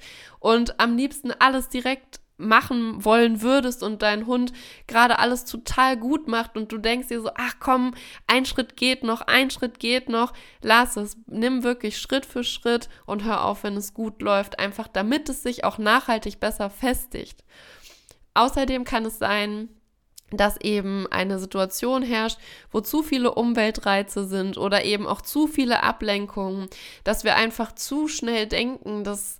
und 0.46 0.78
am 0.78 0.85
liebsten 0.94 1.32
alles 1.32 1.68
direkt 1.68 2.20
machen 2.38 3.04
wollen 3.04 3.40
würdest 3.40 3.82
und 3.82 4.02
dein 4.02 4.26
Hund 4.26 4.52
gerade 4.86 5.18
alles 5.18 5.44
total 5.44 5.96
gut 5.96 6.28
macht 6.28 6.56
und 6.56 6.70
du 6.70 6.78
denkst 6.78 7.08
dir 7.08 7.20
so, 7.20 7.30
ach 7.34 7.54
komm, 7.60 7.94
ein 8.26 8.44
Schritt 8.44 8.76
geht 8.76 9.04
noch, 9.04 9.22
ein 9.22 9.50
Schritt 9.50 9.80
geht 9.80 10.08
noch, 10.08 10.32
lass 10.62 10.96
es, 10.96 11.16
nimm 11.26 11.62
wirklich 11.62 11.98
Schritt 11.98 12.26
für 12.26 12.44
Schritt 12.44 12.88
und 13.06 13.24
hör 13.24 13.44
auf, 13.44 13.64
wenn 13.64 13.76
es 13.76 13.94
gut 13.94 14.20
läuft, 14.20 14.58
einfach 14.58 14.88
damit 14.88 15.28
es 15.28 15.42
sich 15.42 15.64
auch 15.64 15.78
nachhaltig 15.78 16.38
besser 16.38 16.68
festigt. 16.68 17.42
Außerdem 18.34 18.84
kann 18.84 19.06
es 19.06 19.18
sein, 19.18 19.70
dass 20.30 20.60
eben 20.60 21.06
eine 21.10 21.38
Situation 21.38 22.02
herrscht, 22.02 22.38
wo 22.70 22.80
zu 22.80 23.02
viele 23.02 23.34
Umweltreize 23.34 24.26
sind 24.26 24.58
oder 24.58 24.84
eben 24.84 25.06
auch 25.06 25.22
zu 25.22 25.46
viele 25.46 25.82
Ablenkungen, 25.82 26.68
dass 27.04 27.24
wir 27.24 27.36
einfach 27.36 27.72
zu 27.72 28.08
schnell 28.08 28.46
denken, 28.46 29.04
dass 29.04 29.38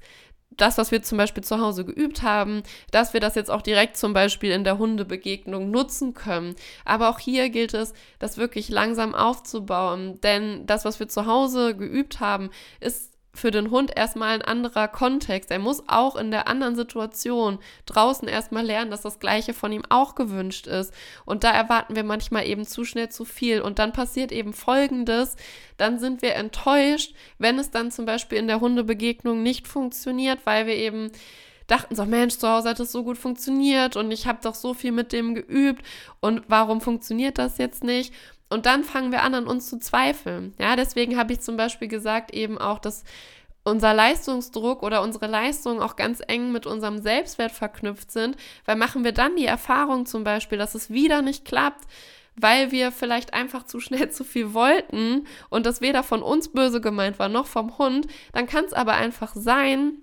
das, 0.50 0.78
was 0.78 0.90
wir 0.90 1.02
zum 1.02 1.18
Beispiel 1.18 1.44
zu 1.44 1.60
Hause 1.60 1.84
geübt 1.84 2.22
haben, 2.22 2.62
dass 2.90 3.12
wir 3.12 3.20
das 3.20 3.34
jetzt 3.34 3.50
auch 3.50 3.62
direkt 3.62 3.96
zum 3.96 4.12
Beispiel 4.12 4.52
in 4.52 4.64
der 4.64 4.78
Hundebegegnung 4.78 5.70
nutzen 5.70 6.14
können. 6.14 6.54
Aber 6.84 7.10
auch 7.10 7.18
hier 7.18 7.50
gilt 7.50 7.74
es, 7.74 7.92
das 8.18 8.38
wirklich 8.38 8.68
langsam 8.68 9.14
aufzubauen, 9.14 10.20
denn 10.22 10.66
das, 10.66 10.84
was 10.84 10.98
wir 11.00 11.08
zu 11.08 11.26
Hause 11.26 11.76
geübt 11.76 12.20
haben, 12.20 12.50
ist 12.80 13.15
für 13.36 13.50
den 13.50 13.70
Hund 13.70 13.96
erstmal 13.96 14.30
ein 14.30 14.42
anderer 14.42 14.88
Kontext. 14.88 15.50
Er 15.50 15.58
muss 15.58 15.84
auch 15.86 16.16
in 16.16 16.30
der 16.30 16.48
anderen 16.48 16.74
Situation 16.74 17.58
draußen 17.86 18.26
erstmal 18.26 18.64
lernen, 18.64 18.90
dass 18.90 19.02
das 19.02 19.18
Gleiche 19.18 19.54
von 19.54 19.72
ihm 19.72 19.82
auch 19.88 20.14
gewünscht 20.14 20.66
ist. 20.66 20.92
Und 21.24 21.44
da 21.44 21.52
erwarten 21.52 21.94
wir 21.94 22.04
manchmal 22.04 22.46
eben 22.46 22.66
zu 22.66 22.84
schnell 22.84 23.08
zu 23.08 23.24
viel. 23.24 23.60
Und 23.60 23.78
dann 23.78 23.92
passiert 23.92 24.32
eben 24.32 24.52
Folgendes. 24.52 25.36
Dann 25.76 25.98
sind 25.98 26.22
wir 26.22 26.34
enttäuscht, 26.34 27.14
wenn 27.38 27.58
es 27.58 27.70
dann 27.70 27.90
zum 27.90 28.06
Beispiel 28.06 28.38
in 28.38 28.48
der 28.48 28.60
Hundebegegnung 28.60 29.42
nicht 29.42 29.68
funktioniert, 29.68 30.40
weil 30.44 30.66
wir 30.66 30.74
eben 30.74 31.10
dachten 31.66 31.96
so, 31.96 32.04
Mensch, 32.04 32.38
zu 32.38 32.48
Hause 32.48 32.70
hat 32.70 32.80
es 32.80 32.92
so 32.92 33.02
gut 33.02 33.18
funktioniert 33.18 33.96
und 33.96 34.10
ich 34.10 34.26
habe 34.26 34.38
doch 34.42 34.54
so 34.54 34.74
viel 34.74 34.92
mit 34.92 35.12
dem 35.12 35.34
geübt 35.34 35.84
und 36.20 36.42
warum 36.48 36.80
funktioniert 36.80 37.38
das 37.38 37.58
jetzt 37.58 37.82
nicht? 37.82 38.14
Und 38.48 38.66
dann 38.66 38.84
fangen 38.84 39.10
wir 39.10 39.22
an, 39.22 39.34
an 39.34 39.46
uns 39.46 39.68
zu 39.68 39.78
zweifeln. 39.78 40.54
Ja, 40.58 40.76
deswegen 40.76 41.16
habe 41.18 41.32
ich 41.32 41.40
zum 41.40 41.56
Beispiel 41.56 41.88
gesagt 41.88 42.32
eben 42.32 42.58
auch, 42.58 42.78
dass 42.78 43.02
unser 43.64 43.92
Leistungsdruck 43.92 44.82
oder 44.84 45.02
unsere 45.02 45.26
Leistungen 45.26 45.80
auch 45.80 45.96
ganz 45.96 46.22
eng 46.26 46.52
mit 46.52 46.66
unserem 46.66 46.98
Selbstwert 46.98 47.50
verknüpft 47.50 48.12
sind, 48.12 48.36
weil 48.64 48.76
machen 48.76 49.02
wir 49.02 49.12
dann 49.12 49.34
die 49.34 49.46
Erfahrung 49.46 50.06
zum 50.06 50.22
Beispiel, 50.22 50.56
dass 50.56 50.76
es 50.76 50.90
wieder 50.90 51.20
nicht 51.20 51.44
klappt, 51.44 51.84
weil 52.36 52.70
wir 52.70 52.92
vielleicht 52.92 53.34
einfach 53.34 53.64
zu 53.64 53.80
schnell 53.80 54.10
zu 54.12 54.22
viel 54.22 54.54
wollten 54.54 55.26
und 55.50 55.66
das 55.66 55.80
weder 55.80 56.04
von 56.04 56.22
uns 56.22 56.52
böse 56.52 56.80
gemeint 56.80 57.18
war 57.18 57.28
noch 57.28 57.46
vom 57.46 57.76
Hund, 57.78 58.06
dann 58.32 58.46
kann 58.46 58.64
es 58.64 58.72
aber 58.72 58.92
einfach 58.92 59.34
sein, 59.34 59.94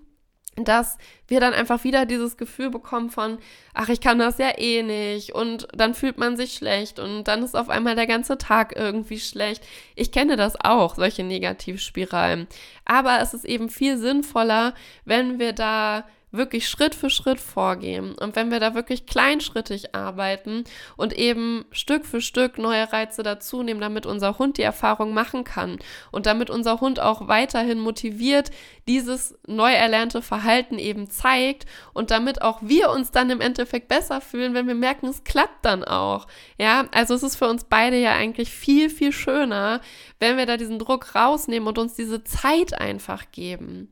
dass 0.56 0.98
wir 1.26 1.40
dann 1.40 1.52
einfach 1.52 1.84
wieder 1.84 2.06
dieses 2.06 2.36
Gefühl 2.36 2.70
bekommen 2.70 3.10
von, 3.10 3.38
ach, 3.72 3.88
ich 3.88 4.00
kann 4.00 4.18
das 4.18 4.38
ja 4.38 4.58
eh 4.58 4.82
nicht 4.82 5.32
und 5.32 5.68
dann 5.74 5.94
fühlt 5.94 6.18
man 6.18 6.36
sich 6.36 6.54
schlecht 6.54 6.98
und 6.98 7.24
dann 7.24 7.42
ist 7.42 7.56
auf 7.56 7.68
einmal 7.68 7.94
der 7.94 8.06
ganze 8.06 8.38
Tag 8.38 8.74
irgendwie 8.76 9.18
schlecht. 9.18 9.64
Ich 9.94 10.12
kenne 10.12 10.36
das 10.36 10.54
auch, 10.60 10.94
solche 10.96 11.24
Negativspiralen. 11.24 12.46
Aber 12.84 13.20
es 13.20 13.34
ist 13.34 13.44
eben 13.44 13.68
viel 13.70 13.98
sinnvoller, 13.98 14.74
wenn 15.04 15.38
wir 15.38 15.52
da 15.52 16.04
wirklich 16.36 16.68
Schritt 16.68 16.94
für 16.94 17.10
Schritt 17.10 17.40
vorgehen 17.40 18.14
und 18.14 18.36
wenn 18.36 18.50
wir 18.50 18.60
da 18.60 18.74
wirklich 18.74 19.06
kleinschrittig 19.06 19.94
arbeiten 19.94 20.64
und 20.96 21.12
eben 21.12 21.64
Stück 21.70 22.04
für 22.06 22.20
Stück 22.20 22.58
neue 22.58 22.92
Reize 22.92 23.22
dazu 23.22 23.62
nehmen, 23.62 23.80
damit 23.80 24.06
unser 24.06 24.38
Hund 24.38 24.58
die 24.58 24.62
Erfahrung 24.62 25.14
machen 25.14 25.44
kann 25.44 25.78
und 26.10 26.26
damit 26.26 26.50
unser 26.50 26.80
Hund 26.80 27.00
auch 27.00 27.28
weiterhin 27.28 27.78
motiviert 27.78 28.50
dieses 28.86 29.38
neu 29.46 29.72
erlernte 29.72 30.22
Verhalten 30.22 30.78
eben 30.78 31.08
zeigt 31.10 31.66
und 31.92 32.10
damit 32.10 32.42
auch 32.42 32.58
wir 32.62 32.90
uns 32.90 33.10
dann 33.10 33.30
im 33.30 33.40
Endeffekt 33.40 33.88
besser 33.88 34.20
fühlen, 34.20 34.54
wenn 34.54 34.66
wir 34.66 34.74
merken, 34.74 35.06
es 35.06 35.24
klappt 35.24 35.64
dann 35.64 35.84
auch. 35.84 36.26
Ja, 36.58 36.86
also 36.92 37.14
es 37.14 37.22
ist 37.22 37.36
für 37.36 37.48
uns 37.48 37.64
beide 37.64 37.96
ja 37.96 38.12
eigentlich 38.12 38.50
viel, 38.50 38.90
viel 38.90 39.12
schöner, 39.12 39.80
wenn 40.20 40.36
wir 40.36 40.46
da 40.46 40.56
diesen 40.56 40.78
Druck 40.78 41.14
rausnehmen 41.14 41.68
und 41.68 41.78
uns 41.78 41.94
diese 41.94 42.24
Zeit 42.24 42.78
einfach 42.78 43.30
geben. 43.32 43.90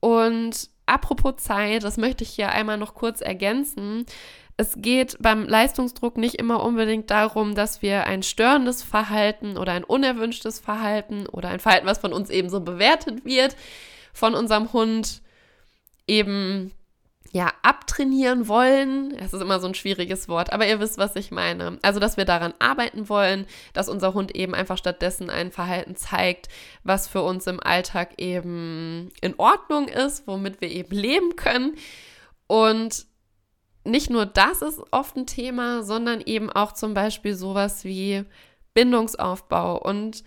Und 0.00 0.71
apropos 0.86 1.36
Zeit, 1.36 1.84
das 1.84 1.96
möchte 1.96 2.24
ich 2.24 2.30
hier 2.30 2.50
einmal 2.50 2.78
noch 2.78 2.94
kurz 2.94 3.20
ergänzen. 3.20 4.06
Es 4.56 4.74
geht 4.76 5.16
beim 5.20 5.46
Leistungsdruck 5.46 6.16
nicht 6.16 6.36
immer 6.36 6.62
unbedingt 6.62 7.10
darum, 7.10 7.54
dass 7.54 7.82
wir 7.82 8.04
ein 8.04 8.22
störendes 8.22 8.82
Verhalten 8.82 9.56
oder 9.56 9.72
ein 9.72 9.84
unerwünschtes 9.84 10.60
Verhalten 10.60 11.26
oder 11.26 11.48
ein 11.48 11.60
Verhalten, 11.60 11.86
was 11.86 11.98
von 11.98 12.12
uns 12.12 12.30
eben 12.30 12.50
so 12.50 12.60
bewertet 12.60 13.24
wird, 13.24 13.56
von 14.12 14.34
unserem 14.34 14.72
Hund 14.72 15.22
eben 16.06 16.72
ja, 17.34 17.50
abtrainieren 17.62 18.46
wollen. 18.46 19.14
Es 19.16 19.32
ist 19.32 19.40
immer 19.40 19.58
so 19.58 19.66
ein 19.66 19.74
schwieriges 19.74 20.28
Wort, 20.28 20.52
aber 20.52 20.66
ihr 20.66 20.80
wisst, 20.80 20.98
was 20.98 21.16
ich 21.16 21.30
meine. 21.30 21.78
Also, 21.80 21.98
dass 21.98 22.18
wir 22.18 22.26
daran 22.26 22.52
arbeiten 22.58 23.08
wollen, 23.08 23.46
dass 23.72 23.88
unser 23.88 24.12
Hund 24.12 24.36
eben 24.36 24.54
einfach 24.54 24.76
stattdessen 24.76 25.30
ein 25.30 25.50
Verhalten 25.50 25.96
zeigt, 25.96 26.48
was 26.84 27.08
für 27.08 27.22
uns 27.22 27.46
im 27.46 27.58
Alltag 27.58 28.18
eben 28.18 29.10
in 29.22 29.34
Ordnung 29.38 29.88
ist, 29.88 30.26
womit 30.26 30.60
wir 30.60 30.70
eben 30.70 30.94
leben 30.94 31.34
können. 31.34 31.76
Und 32.48 33.06
nicht 33.84 34.10
nur 34.10 34.26
das 34.26 34.60
ist 34.60 34.82
oft 34.90 35.16
ein 35.16 35.26
Thema, 35.26 35.82
sondern 35.82 36.20
eben 36.20 36.50
auch 36.50 36.72
zum 36.72 36.92
Beispiel 36.92 37.34
sowas 37.34 37.82
wie 37.84 38.24
Bindungsaufbau 38.74 39.78
und 39.78 40.22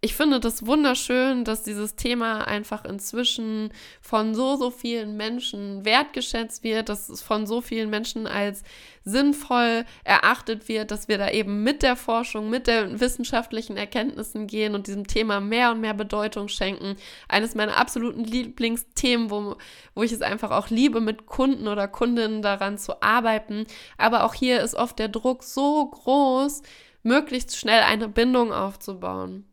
ich 0.00 0.14
finde 0.14 0.38
das 0.38 0.64
wunderschön, 0.64 1.44
dass 1.44 1.64
dieses 1.64 1.96
Thema 1.96 2.46
einfach 2.46 2.84
inzwischen 2.84 3.72
von 4.00 4.32
so, 4.32 4.54
so 4.54 4.70
vielen 4.70 5.16
Menschen 5.16 5.84
wertgeschätzt 5.84 6.62
wird, 6.62 6.88
dass 6.88 7.08
es 7.08 7.20
von 7.20 7.48
so 7.48 7.60
vielen 7.60 7.90
Menschen 7.90 8.28
als 8.28 8.62
sinnvoll 9.04 9.84
erachtet 10.04 10.68
wird, 10.68 10.92
dass 10.92 11.08
wir 11.08 11.18
da 11.18 11.30
eben 11.30 11.64
mit 11.64 11.82
der 11.82 11.96
Forschung, 11.96 12.48
mit 12.48 12.68
den 12.68 13.00
wissenschaftlichen 13.00 13.76
Erkenntnissen 13.76 14.46
gehen 14.46 14.76
und 14.76 14.86
diesem 14.86 15.06
Thema 15.08 15.40
mehr 15.40 15.72
und 15.72 15.80
mehr 15.80 15.94
Bedeutung 15.94 16.46
schenken. 16.46 16.94
Eines 17.26 17.56
meiner 17.56 17.76
absoluten 17.76 18.22
Lieblingsthemen, 18.22 19.30
wo, 19.30 19.56
wo 19.96 20.02
ich 20.04 20.12
es 20.12 20.22
einfach 20.22 20.52
auch 20.52 20.70
liebe, 20.70 21.00
mit 21.00 21.26
Kunden 21.26 21.66
oder 21.66 21.88
Kundinnen 21.88 22.40
daran 22.42 22.78
zu 22.78 23.02
arbeiten. 23.02 23.66
Aber 23.96 24.22
auch 24.24 24.34
hier 24.34 24.60
ist 24.60 24.76
oft 24.76 24.98
der 25.00 25.08
Druck 25.08 25.42
so 25.42 25.86
groß, 25.86 26.62
möglichst 27.02 27.56
schnell 27.56 27.82
eine 27.82 28.08
Bindung 28.08 28.52
aufzubauen. 28.52 29.47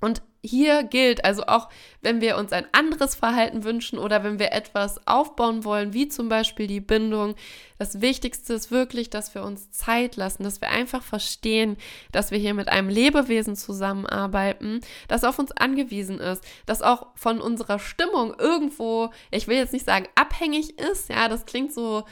Und 0.00 0.22
hier 0.42 0.84
gilt 0.84 1.24
also 1.24 1.44
auch, 1.46 1.68
wenn 2.02 2.20
wir 2.20 2.36
uns 2.36 2.52
ein 2.52 2.66
anderes 2.72 3.14
Verhalten 3.14 3.64
wünschen 3.64 3.98
oder 3.98 4.22
wenn 4.22 4.38
wir 4.38 4.52
etwas 4.52 5.04
aufbauen 5.06 5.64
wollen, 5.64 5.92
wie 5.92 6.08
zum 6.08 6.28
Beispiel 6.28 6.66
die 6.66 6.80
Bindung, 6.80 7.34
das 7.78 8.00
Wichtigste 8.00 8.54
ist 8.54 8.70
wirklich, 8.70 9.10
dass 9.10 9.34
wir 9.34 9.42
uns 9.42 9.70
Zeit 9.72 10.16
lassen, 10.16 10.44
dass 10.44 10.60
wir 10.60 10.70
einfach 10.70 11.02
verstehen, 11.02 11.76
dass 12.12 12.30
wir 12.30 12.38
hier 12.38 12.54
mit 12.54 12.68
einem 12.68 12.88
Lebewesen 12.88 13.56
zusammenarbeiten, 13.56 14.80
das 15.08 15.24
auf 15.24 15.38
uns 15.38 15.52
angewiesen 15.52 16.20
ist, 16.20 16.44
das 16.66 16.82
auch 16.82 17.08
von 17.14 17.40
unserer 17.40 17.78
Stimmung 17.78 18.34
irgendwo, 18.38 19.10
ich 19.30 19.48
will 19.48 19.56
jetzt 19.56 19.72
nicht 19.72 19.86
sagen 19.86 20.06
abhängig 20.14 20.78
ist, 20.78 21.08
ja, 21.08 21.28
das 21.28 21.46
klingt 21.46 21.72
so 21.72 22.04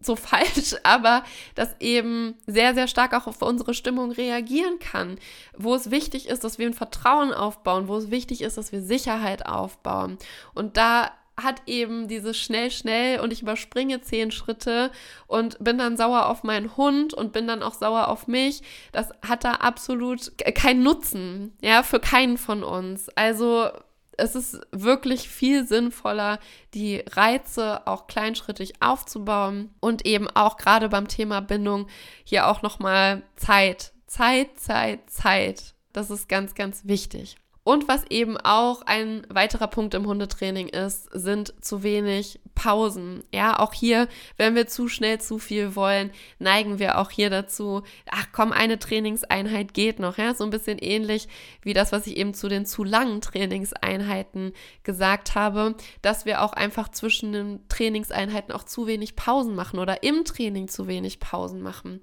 so 0.00 0.16
falsch, 0.16 0.74
aber 0.82 1.22
das 1.54 1.76
eben 1.80 2.34
sehr, 2.46 2.74
sehr 2.74 2.88
stark 2.88 3.14
auch 3.14 3.26
auf 3.26 3.42
unsere 3.42 3.74
Stimmung 3.74 4.12
reagieren 4.12 4.78
kann, 4.78 5.18
wo 5.56 5.74
es 5.74 5.90
wichtig 5.90 6.28
ist, 6.28 6.44
dass 6.44 6.58
wir 6.58 6.66
ein 6.66 6.74
Vertrauen 6.74 7.32
aufbauen, 7.32 7.88
wo 7.88 7.96
es 7.96 8.10
wichtig 8.10 8.42
ist, 8.42 8.56
dass 8.56 8.72
wir 8.72 8.82
Sicherheit 8.82 9.46
aufbauen. 9.46 10.18
Und 10.54 10.76
da 10.76 11.12
hat 11.42 11.62
eben 11.66 12.08
dieses 12.08 12.38
schnell, 12.38 12.70
schnell 12.70 13.20
und 13.20 13.32
ich 13.32 13.42
überspringe 13.42 14.00
zehn 14.00 14.30
Schritte 14.30 14.90
und 15.26 15.62
bin 15.62 15.78
dann 15.78 15.96
sauer 15.96 16.26
auf 16.26 16.42
meinen 16.42 16.76
Hund 16.76 17.14
und 17.14 17.32
bin 17.32 17.46
dann 17.46 17.62
auch 17.62 17.74
sauer 17.74 18.08
auf 18.08 18.26
mich. 18.26 18.62
Das 18.92 19.10
hat 19.26 19.44
da 19.44 19.52
absolut 19.54 20.32
keinen 20.54 20.82
Nutzen, 20.82 21.56
ja, 21.62 21.82
für 21.82 22.00
keinen 22.00 22.36
von 22.36 22.62
uns. 22.62 23.08
Also 23.10 23.70
es 24.20 24.34
ist 24.34 24.60
wirklich 24.70 25.28
viel 25.28 25.66
sinnvoller, 25.66 26.38
die 26.74 27.02
Reize 27.10 27.86
auch 27.86 28.06
kleinschrittig 28.06 28.74
aufzubauen 28.80 29.74
und 29.80 30.06
eben 30.06 30.28
auch 30.28 30.56
gerade 30.56 30.88
beim 30.88 31.08
Thema 31.08 31.40
Bindung 31.40 31.86
hier 32.24 32.46
auch 32.46 32.62
nochmal 32.62 33.22
Zeit, 33.36 33.92
Zeit, 34.06 34.58
Zeit, 34.58 35.10
Zeit. 35.10 35.74
Das 35.92 36.10
ist 36.10 36.28
ganz, 36.28 36.54
ganz 36.54 36.86
wichtig. 36.86 37.36
Und 37.70 37.86
was 37.86 38.02
eben 38.10 38.36
auch 38.36 38.82
ein 38.82 39.24
weiterer 39.28 39.68
Punkt 39.68 39.94
im 39.94 40.04
Hundetraining 40.04 40.66
ist, 40.70 41.08
sind 41.12 41.54
zu 41.64 41.84
wenig 41.84 42.40
Pausen. 42.56 43.22
Ja, 43.32 43.60
auch 43.60 43.72
hier, 43.72 44.08
wenn 44.36 44.56
wir 44.56 44.66
zu 44.66 44.88
schnell 44.88 45.20
zu 45.20 45.38
viel 45.38 45.76
wollen, 45.76 46.10
neigen 46.40 46.80
wir 46.80 46.98
auch 46.98 47.12
hier 47.12 47.30
dazu, 47.30 47.84
ach 48.10 48.26
komm, 48.32 48.50
eine 48.50 48.80
Trainingseinheit 48.80 49.72
geht 49.72 50.00
noch. 50.00 50.18
Ja, 50.18 50.34
so 50.34 50.42
ein 50.42 50.50
bisschen 50.50 50.78
ähnlich 50.78 51.28
wie 51.62 51.72
das, 51.72 51.92
was 51.92 52.08
ich 52.08 52.16
eben 52.16 52.34
zu 52.34 52.48
den 52.48 52.66
zu 52.66 52.82
langen 52.82 53.20
Trainingseinheiten 53.20 54.52
gesagt 54.82 55.36
habe, 55.36 55.76
dass 56.02 56.24
wir 56.24 56.42
auch 56.42 56.54
einfach 56.54 56.88
zwischen 56.88 57.32
den 57.32 57.68
Trainingseinheiten 57.68 58.52
auch 58.52 58.64
zu 58.64 58.88
wenig 58.88 59.14
Pausen 59.14 59.54
machen 59.54 59.78
oder 59.78 60.02
im 60.02 60.24
Training 60.24 60.66
zu 60.66 60.88
wenig 60.88 61.20
Pausen 61.20 61.62
machen. 61.62 62.00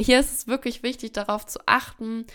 Hier 0.00 0.18
ist 0.18 0.32
es 0.32 0.46
wirklich 0.48 0.82
wichtig, 0.82 1.12
darauf 1.12 1.46
zu 1.46 1.60
achten, 1.66 2.26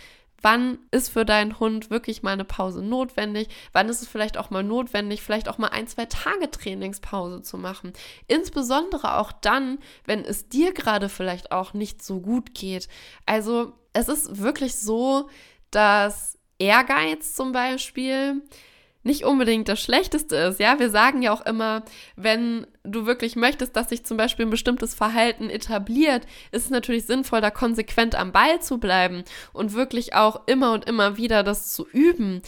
Wann 0.44 0.78
ist 0.92 1.10
für 1.10 1.26
deinen 1.26 1.60
Hund 1.60 1.90
wirklich 1.90 2.22
mal 2.22 2.34
eine 2.34 2.44
Pause 2.44 2.84
notwendig? 2.84 3.48
Wann 3.72 3.88
ist 3.88 4.02
es 4.02 4.08
vielleicht 4.10 4.38
auch 4.38 4.50
mal 4.50 4.62
notwendig, 4.62 5.22
vielleicht 5.22 5.48
auch 5.48 5.58
mal 5.58 5.70
ein, 5.70 5.88
zwei 5.88 6.06
Tage 6.06 6.52
Trainingspause 6.52 7.42
zu 7.42 7.58
machen? 7.58 7.94
Insbesondere 8.28 9.18
auch 9.18 9.32
dann, 9.32 9.80
wenn 10.06 10.24
es 10.26 10.50
dir 10.50 10.74
gerade 10.74 11.08
vielleicht 11.08 11.54
auch 11.54 11.74
nicht 11.74 12.04
so 12.04 12.20
gut 12.20 12.54
geht. 12.54 12.90
Also 13.26 13.74
es 13.94 14.10
ist 14.10 14.40
wirklich 14.40 14.76
so, 14.76 15.30
dass 15.72 16.38
Ehrgeiz 16.60 17.34
zum 17.34 17.54
Beispiel 17.54 18.42
nicht 19.04 19.26
unbedingt 19.26 19.68
das 19.68 19.82
Schlechteste 19.82 20.36
ist. 20.36 20.60
Ja, 20.60 20.80
wir 20.80 20.90
sagen 20.90 21.22
ja 21.22 21.34
auch 21.34 21.46
immer, 21.46 21.84
wenn 22.16 22.66
du 22.84 23.06
wirklich 23.06 23.36
möchtest, 23.36 23.76
dass 23.76 23.90
sich 23.90 24.06
zum 24.06 24.18
Beispiel 24.18 24.46
ein 24.46 24.52
bestimmtes 24.52 24.96
Verhalten 24.96 25.50
etabliert, 25.50 26.26
ist 26.52 26.66
es 26.66 26.70
natürlich 26.70 27.06
sinnvoll, 27.06 27.42
da 27.42 27.52
konsequent 27.52 28.16
am 28.16 28.32
Ball 28.32 28.62
zu 28.62 28.78
bleiben 28.78 29.24
und 29.52 29.74
wirklich 29.74 30.16
auch 30.16 30.42
immer 30.48 30.74
und 30.74 30.86
immer 30.86 31.18
wieder 31.18 31.44
das 31.44 31.72
zu 31.74 31.88
üben. 31.88 32.42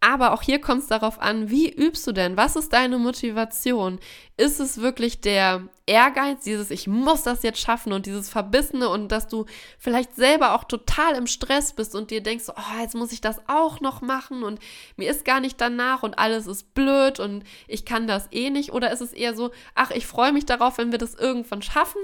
Aber 0.00 0.32
auch 0.32 0.42
hier 0.42 0.60
kommt 0.60 0.82
es 0.82 0.86
darauf 0.86 1.20
an, 1.20 1.50
wie 1.50 1.68
übst 1.68 2.06
du 2.06 2.12
denn? 2.12 2.36
Was 2.36 2.54
ist 2.54 2.72
deine 2.72 2.98
Motivation? 2.98 3.98
Ist 4.36 4.60
es 4.60 4.80
wirklich 4.80 5.20
der 5.20 5.68
Ehrgeiz, 5.86 6.44
dieses 6.44 6.70
Ich 6.70 6.86
muss 6.86 7.24
das 7.24 7.42
jetzt 7.42 7.60
schaffen 7.60 7.92
und 7.92 8.06
dieses 8.06 8.30
Verbissene 8.30 8.88
und 8.88 9.10
dass 9.10 9.26
du 9.26 9.46
vielleicht 9.76 10.14
selber 10.14 10.54
auch 10.54 10.62
total 10.62 11.16
im 11.16 11.26
Stress 11.26 11.72
bist 11.72 11.96
und 11.96 12.12
dir 12.12 12.22
denkst, 12.22 12.44
oh, 12.48 12.80
jetzt 12.80 12.94
muss 12.94 13.10
ich 13.10 13.20
das 13.20 13.40
auch 13.48 13.80
noch 13.80 14.00
machen 14.00 14.44
und 14.44 14.60
mir 14.96 15.10
ist 15.10 15.24
gar 15.24 15.40
nicht 15.40 15.60
danach 15.60 16.04
und 16.04 16.16
alles 16.16 16.46
ist 16.46 16.74
blöd 16.74 17.18
und 17.18 17.42
ich 17.66 17.84
kann 17.84 18.06
das 18.06 18.28
eh 18.30 18.50
nicht? 18.50 18.72
Oder 18.72 18.92
ist 18.92 19.00
es 19.00 19.12
eher 19.12 19.34
so, 19.34 19.50
ach, 19.74 19.90
ich 19.90 20.06
freue 20.06 20.32
mich 20.32 20.46
darauf, 20.46 20.78
wenn 20.78 20.92
wir 20.92 20.98
das 20.98 21.14
irgendwann 21.14 21.62
schaffen 21.62 22.00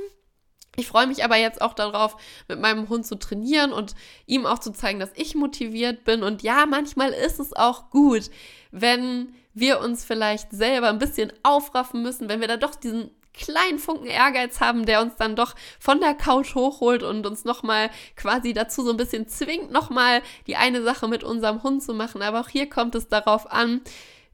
ich 0.76 0.86
freue 0.86 1.06
mich 1.06 1.24
aber 1.24 1.36
jetzt 1.36 1.60
auch 1.60 1.74
darauf, 1.74 2.16
mit 2.48 2.60
meinem 2.60 2.88
Hund 2.88 3.06
zu 3.06 3.16
trainieren 3.16 3.72
und 3.72 3.94
ihm 4.26 4.46
auch 4.46 4.58
zu 4.58 4.72
zeigen, 4.72 5.00
dass 5.00 5.10
ich 5.14 5.34
motiviert 5.34 6.04
bin. 6.04 6.22
Und 6.22 6.42
ja, 6.42 6.66
manchmal 6.66 7.10
ist 7.10 7.40
es 7.40 7.54
auch 7.54 7.90
gut, 7.90 8.30
wenn 8.70 9.34
wir 9.54 9.80
uns 9.80 10.04
vielleicht 10.04 10.50
selber 10.50 10.88
ein 10.88 10.98
bisschen 10.98 11.32
aufraffen 11.42 12.02
müssen, 12.02 12.28
wenn 12.28 12.40
wir 12.40 12.48
da 12.48 12.56
doch 12.56 12.74
diesen 12.74 13.10
kleinen 13.34 13.78
Funken 13.78 14.06
Ehrgeiz 14.06 14.60
haben, 14.60 14.86
der 14.86 15.02
uns 15.02 15.16
dann 15.16 15.36
doch 15.36 15.54
von 15.78 16.00
der 16.00 16.14
Couch 16.14 16.54
hochholt 16.54 17.02
und 17.02 17.26
uns 17.26 17.44
nochmal 17.44 17.90
quasi 18.16 18.52
dazu 18.52 18.82
so 18.82 18.90
ein 18.90 18.96
bisschen 18.96 19.28
zwingt, 19.28 19.72
nochmal 19.72 20.22
die 20.46 20.56
eine 20.56 20.82
Sache 20.82 21.08
mit 21.08 21.24
unserem 21.24 21.62
Hund 21.62 21.82
zu 21.82 21.94
machen. 21.94 22.22
Aber 22.22 22.40
auch 22.40 22.48
hier 22.48 22.68
kommt 22.68 22.94
es 22.94 23.08
darauf 23.08 23.50
an, 23.50 23.80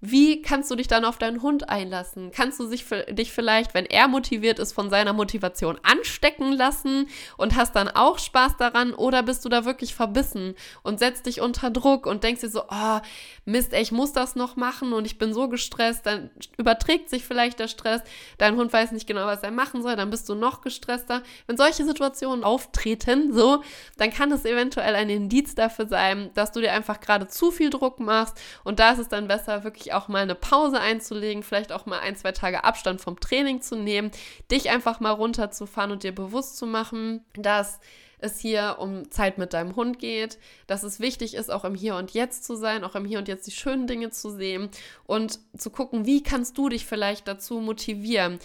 wie 0.01 0.41
kannst 0.41 0.71
du 0.71 0.77
dich 0.77 0.89
dann 0.89 1.05
auf 1.05 1.19
deinen 1.19 1.43
Hund 1.43 1.69
einlassen? 1.69 2.31
Kannst 2.31 2.59
du 2.59 2.67
sich, 2.67 2.87
dich 3.11 3.33
vielleicht, 3.33 3.75
wenn 3.75 3.85
er 3.85 4.09
motiviert 4.09 4.59
ist, 4.59 4.73
von 4.73 4.89
seiner 4.89 5.13
Motivation 5.13 5.79
anstecken 5.83 6.53
lassen 6.53 7.09
und 7.37 7.55
hast 7.55 7.77
dann 7.77 7.89
auch 7.89 8.19
Spaß 8.19 8.57
daran? 8.57 8.95
Oder 8.95 9.23
bist 9.23 9.45
du 9.45 9.51
da 9.51 9.67
wirklich 9.67 9.95
verbissen 9.95 10.55
und 10.83 10.99
setzt 10.99 11.27
dich 11.27 11.43
unter 11.43 11.71
Druck 11.71 12.07
und 12.07 12.25
denkst 12.25 12.41
dir 12.41 12.49
so, 12.49 12.63
oh, 12.71 13.01
Mist, 13.45 13.75
ey, 13.75 13.83
ich 13.83 13.93
muss 13.93 14.13
das 14.13 14.37
noch 14.37 14.57
machen 14.57 14.95
und 14.95 15.05
ich 15.05 15.19
bin 15.19 15.35
so 15.35 15.49
gestresst, 15.49 16.07
dann 16.07 16.31
überträgt 16.57 17.11
sich 17.11 17.25
vielleicht 17.25 17.59
der 17.59 17.69
Stress, 17.69 18.01
dein 18.39 18.57
Hund 18.57 18.73
weiß 18.73 18.93
nicht 18.93 19.07
genau, 19.07 19.27
was 19.27 19.43
er 19.43 19.51
machen 19.51 19.83
soll, 19.83 19.97
dann 19.97 20.11
bist 20.11 20.29
du 20.31 20.35
noch 20.35 20.63
gestresster. 20.63 21.23
Wenn 21.47 21.59
solche 21.59 21.85
Situationen 21.85 22.43
auftreten, 22.43 23.35
so, 23.35 23.63
dann 23.99 24.11
kann 24.11 24.33
es 24.33 24.47
eventuell 24.47 24.95
ein 24.95 25.11
Indiz 25.11 25.55
dafür 25.55 25.87
sein, 25.87 26.31
dass 26.35 26.53
du 26.53 26.61
dir 26.61 26.73
einfach 26.73 27.01
gerade 27.01 27.27
zu 27.29 27.51
viel 27.51 27.69
Druck 27.69 28.01
machst 28.01 28.41
und 28.65 28.79
da 28.79 28.93
ist 28.93 28.99
es 28.99 29.09
dann 29.09 29.29
besser, 29.29 29.63
wirklich 29.65 29.90
auch 29.93 30.09
mal 30.09 30.23
eine 30.23 30.35
Pause 30.35 30.81
einzulegen, 30.81 31.43
vielleicht 31.43 31.73
auch 31.73 31.87
mal 31.87 32.01
ein, 32.01 32.17
zwei 32.17 32.33
Tage 32.33 32.65
Abstand 32.65 33.01
vom 33.01 33.19
Training 33.21 33.61
zu 33.61 33.77
nehmen, 33.77 34.11
dich 34.51 34.71
einfach 34.71 35.01
mal 35.01 35.11
runterzufahren 35.11 35.93
und 35.93 36.03
dir 36.03 36.15
bewusst 36.15 36.57
zu 36.57 36.67
machen, 36.67 37.25
dass 37.35 37.81
es 38.23 38.39
hier 38.39 38.77
um 38.79 39.11
Zeit 39.11 39.39
mit 39.39 39.53
deinem 39.53 39.77
Hund 39.77 39.99
geht, 39.99 40.39
dass 40.67 40.83
es 40.83 41.01
wichtig 41.01 41.35
ist, 41.35 41.51
auch 41.51 41.65
im 41.65 41.75
Hier 41.75 41.97
und 41.97 42.13
Jetzt 42.13 42.45
zu 42.45 42.55
sein, 42.55 42.85
auch 42.85 42.95
im 42.95 43.05
Hier 43.05 43.19
und 43.19 43.29
Jetzt 43.29 43.47
die 43.47 43.53
schönen 43.53 43.87
Dinge 43.87 44.11
zu 44.11 44.31
sehen 44.31 44.69
und 45.07 45.41
zu 45.57 45.71
gucken, 45.71 46.07
wie 46.07 46.23
kannst 46.23 46.57
du 46.59 46.69
dich 46.69 46.87
vielleicht 46.87 47.27
dazu 47.29 47.61
motivieren. 47.61 48.39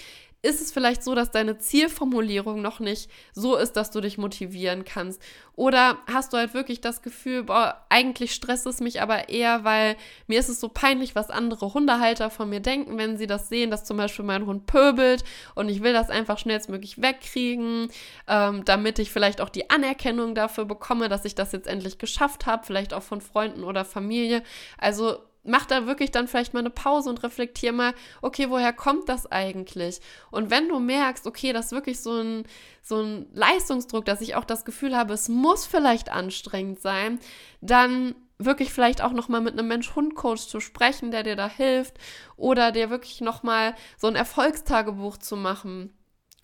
Ist 0.45 0.61
es 0.61 0.71
vielleicht 0.71 1.03
so, 1.03 1.15
dass 1.15 1.31
deine 1.31 1.57
Zielformulierung 1.57 2.61
noch 2.61 2.79
nicht 2.79 3.09
so 3.33 3.55
ist, 3.55 3.73
dass 3.73 3.91
du 3.91 3.99
dich 3.99 4.17
motivieren 4.17 4.85
kannst? 4.85 5.21
Oder 5.55 5.97
hast 6.11 6.33
du 6.33 6.37
halt 6.37 6.53
wirklich 6.53 6.81
das 6.81 7.01
Gefühl, 7.01 7.43
boah, 7.43 7.85
eigentlich 7.89 8.33
stresst 8.33 8.67
es 8.67 8.79
mich 8.79 9.01
aber 9.01 9.29
eher, 9.29 9.63
weil 9.63 9.95
mir 10.27 10.39
ist 10.39 10.49
es 10.49 10.59
so 10.59 10.69
peinlich, 10.69 11.15
was 11.15 11.29
andere 11.29 11.73
Hundehalter 11.73 12.29
von 12.29 12.49
mir 12.49 12.59
denken, 12.59 12.97
wenn 12.97 13.17
sie 13.17 13.27
das 13.27 13.49
sehen, 13.49 13.71
dass 13.71 13.85
zum 13.85 13.97
Beispiel 13.97 14.25
mein 14.25 14.45
Hund 14.45 14.67
pöbelt 14.67 15.23
und 15.55 15.69
ich 15.69 15.81
will 15.81 15.93
das 15.93 16.09
einfach 16.09 16.37
schnellstmöglich 16.37 17.01
wegkriegen, 17.01 17.89
ähm, 18.27 18.63
damit 18.65 18.99
ich 18.99 19.11
vielleicht 19.11 19.41
auch 19.41 19.49
die 19.49 19.69
Anerkennung 19.69 20.35
dafür 20.35 20.65
bekomme, 20.65 21.09
dass 21.09 21.25
ich 21.25 21.35
das 21.35 21.53
jetzt 21.53 21.67
endlich 21.67 21.97
geschafft 21.97 22.45
habe, 22.45 22.65
vielleicht 22.65 22.93
auch 22.93 23.03
von 23.03 23.21
Freunden 23.21 23.63
oder 23.63 23.83
Familie. 23.85 24.43
Also 24.77 25.17
mach 25.45 25.65
da 25.65 25.85
wirklich 25.85 26.11
dann 26.11 26.27
vielleicht 26.27 26.53
mal 26.53 26.59
eine 26.59 26.69
Pause 26.69 27.09
und 27.09 27.23
reflektier 27.23 27.71
mal, 27.71 27.93
okay, 28.21 28.49
woher 28.49 28.73
kommt 28.73 29.09
das 29.09 29.31
eigentlich? 29.31 29.99
Und 30.31 30.49
wenn 30.49 30.67
du 30.67 30.79
merkst, 30.79 31.27
okay, 31.27 31.53
das 31.53 31.67
ist 31.67 31.71
wirklich 31.71 31.99
so 31.99 32.13
ein, 32.21 32.43
so 32.81 33.01
ein 33.01 33.27
Leistungsdruck, 33.33 34.05
dass 34.05 34.21
ich 34.21 34.35
auch 34.35 34.45
das 34.45 34.65
Gefühl 34.65 34.95
habe, 34.95 35.13
es 35.13 35.29
muss 35.29 35.65
vielleicht 35.65 36.11
anstrengend 36.11 36.81
sein, 36.81 37.19
dann 37.61 38.15
wirklich 38.37 38.73
vielleicht 38.73 39.01
auch 39.01 39.13
noch 39.13 39.29
mal 39.29 39.41
mit 39.41 39.53
einem 39.53 39.67
Mensch-Hund-Coach 39.67 40.47
zu 40.47 40.59
sprechen, 40.59 41.11
der 41.11 41.23
dir 41.23 41.35
da 41.35 41.47
hilft 41.47 41.97
oder 42.35 42.71
dir 42.71 42.89
wirklich 42.89 43.21
noch 43.21 43.43
mal 43.43 43.75
so 43.97 44.07
ein 44.07 44.15
Erfolgstagebuch 44.15 45.17
zu 45.17 45.37
machen 45.37 45.93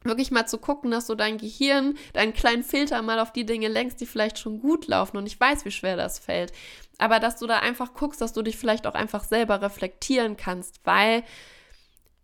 wirklich 0.03 0.31
mal 0.31 0.45
zu 0.45 0.57
gucken, 0.57 0.91
dass 0.91 1.07
du 1.07 1.15
dein 1.15 1.37
Gehirn, 1.37 1.95
deinen 2.13 2.33
kleinen 2.33 2.63
Filter 2.63 3.01
mal 3.01 3.19
auf 3.19 3.31
die 3.31 3.45
Dinge 3.45 3.67
lenkst, 3.67 4.01
die 4.01 4.05
vielleicht 4.05 4.39
schon 4.39 4.59
gut 4.59 4.87
laufen. 4.87 5.17
Und 5.17 5.27
ich 5.27 5.39
weiß, 5.39 5.65
wie 5.65 5.71
schwer 5.71 5.97
das 5.97 6.19
fällt. 6.19 6.51
Aber 6.97 7.19
dass 7.19 7.37
du 7.37 7.47
da 7.47 7.59
einfach 7.59 7.93
guckst, 7.93 8.21
dass 8.21 8.33
du 8.33 8.41
dich 8.41 8.57
vielleicht 8.57 8.87
auch 8.87 8.93
einfach 8.93 9.23
selber 9.23 9.61
reflektieren 9.61 10.37
kannst, 10.37 10.81
weil 10.83 11.23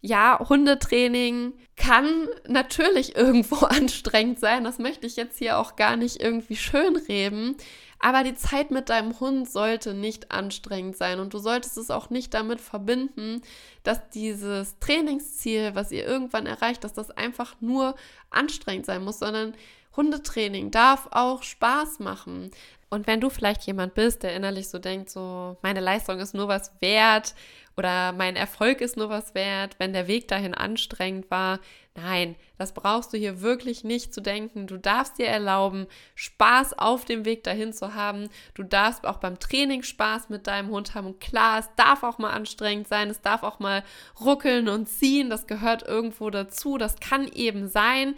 ja, 0.02 0.40
Hundetraining 0.48 1.54
kann 1.76 2.28
natürlich 2.48 3.16
irgendwo 3.16 3.56
anstrengend 3.66 4.40
sein. 4.40 4.64
Das 4.64 4.80
möchte 4.80 5.08
ich 5.08 5.16
jetzt 5.16 5.38
hier 5.38 5.58
auch 5.60 5.76
gar 5.76 5.96
nicht 5.96 6.22
irgendwie 6.22 6.56
schönreden. 6.56 7.56
Aber 8.00 8.24
die 8.24 8.36
Zeit 8.36 8.72
mit 8.72 8.90
deinem 8.90 9.20
Hund 9.20 9.50
sollte 9.50 9.94
nicht 9.94 10.32
anstrengend 10.32 10.98
sein 10.98 11.20
und 11.20 11.34
du 11.34 11.40
solltest 11.40 11.78
es 11.78 11.90
auch 11.90 12.10
nicht 12.10 12.34
damit 12.34 12.62
verbinden, 12.62 13.42
dass 13.84 14.10
dieses 14.10 14.78
Trainingsziel, 14.80 15.74
was 15.74 15.92
ihr 15.92 16.06
irgendwann 16.06 16.46
erreicht, 16.46 16.84
dass 16.84 16.94
das 16.94 17.10
einfach 17.12 17.56
nur 17.60 17.96
anstrengend 18.30 18.86
sein 18.86 19.04
muss, 19.04 19.20
sondern 19.20 19.56
Hundetraining 19.96 20.70
darf 20.70 21.08
auch 21.12 21.42
Spaß 21.42 22.00
machen. 22.00 22.52
Und 22.90 23.06
wenn 23.06 23.20
du 23.20 23.30
vielleicht 23.30 23.64
jemand 23.64 23.96
bist, 23.96 24.24
der 24.24 24.36
innerlich 24.36 24.70
so 24.70 24.80
denkt, 24.80 25.10
so 25.10 25.58
meine 25.62 25.82
Leistung 25.82 26.20
ist 26.20 26.34
nur 26.34 26.48
was 26.48 26.72
wert 26.80 27.36
oder 27.76 28.14
mein 28.14 28.36
Erfolg 28.36 28.80
ist 28.80 28.96
nur 28.96 29.10
was 29.10 29.36
wert, 29.36 29.76
wenn 29.78 29.92
der 29.92 30.08
Weg 30.08 30.28
dahin 30.30 30.54
anstrengend 30.54 31.30
war, 31.30 31.60
nein, 31.96 32.36
das 32.58 32.74
brauchst 32.74 33.12
du 33.12 33.18
hier 33.18 33.42
wirklich 33.42 33.84
nicht 33.84 34.14
zu 34.14 34.22
denken. 34.22 34.68
Du 34.68 34.78
darfst 34.78 35.18
dir 35.18 35.28
erlauben, 35.28 35.88
Spaß 36.16 36.80
auf 36.80 37.04
dem 37.04 37.26
Weg 37.26 37.44
dahin 37.44 37.74
zu 37.74 37.94
haben. 37.94 38.30
Du 38.54 38.64
darfst 38.64 39.06
auch 39.06 39.18
beim 39.18 39.38
Training 39.38 39.84
Spaß 39.84 40.30
mit 40.30 40.48
deinem 40.48 40.70
Hund 40.70 40.96
haben. 40.96 41.08
Und 41.08 41.20
klar, 41.20 41.60
es 41.60 41.70
darf 41.76 42.04
auch 42.04 42.20
mal 42.20 42.32
anstrengend 42.32 42.88
sein, 42.88 43.10
es 43.10 43.22
darf 43.22 43.44
auch 43.44 43.60
mal 43.60 43.84
ruckeln 44.22 44.70
und 44.70 44.88
ziehen, 44.88 45.30
das 45.30 45.46
gehört 45.46 45.84
irgendwo 45.84 46.30
dazu, 46.30 46.78
das 46.78 46.96
kann 47.00 47.28
eben 47.28 47.68
sein, 47.68 48.16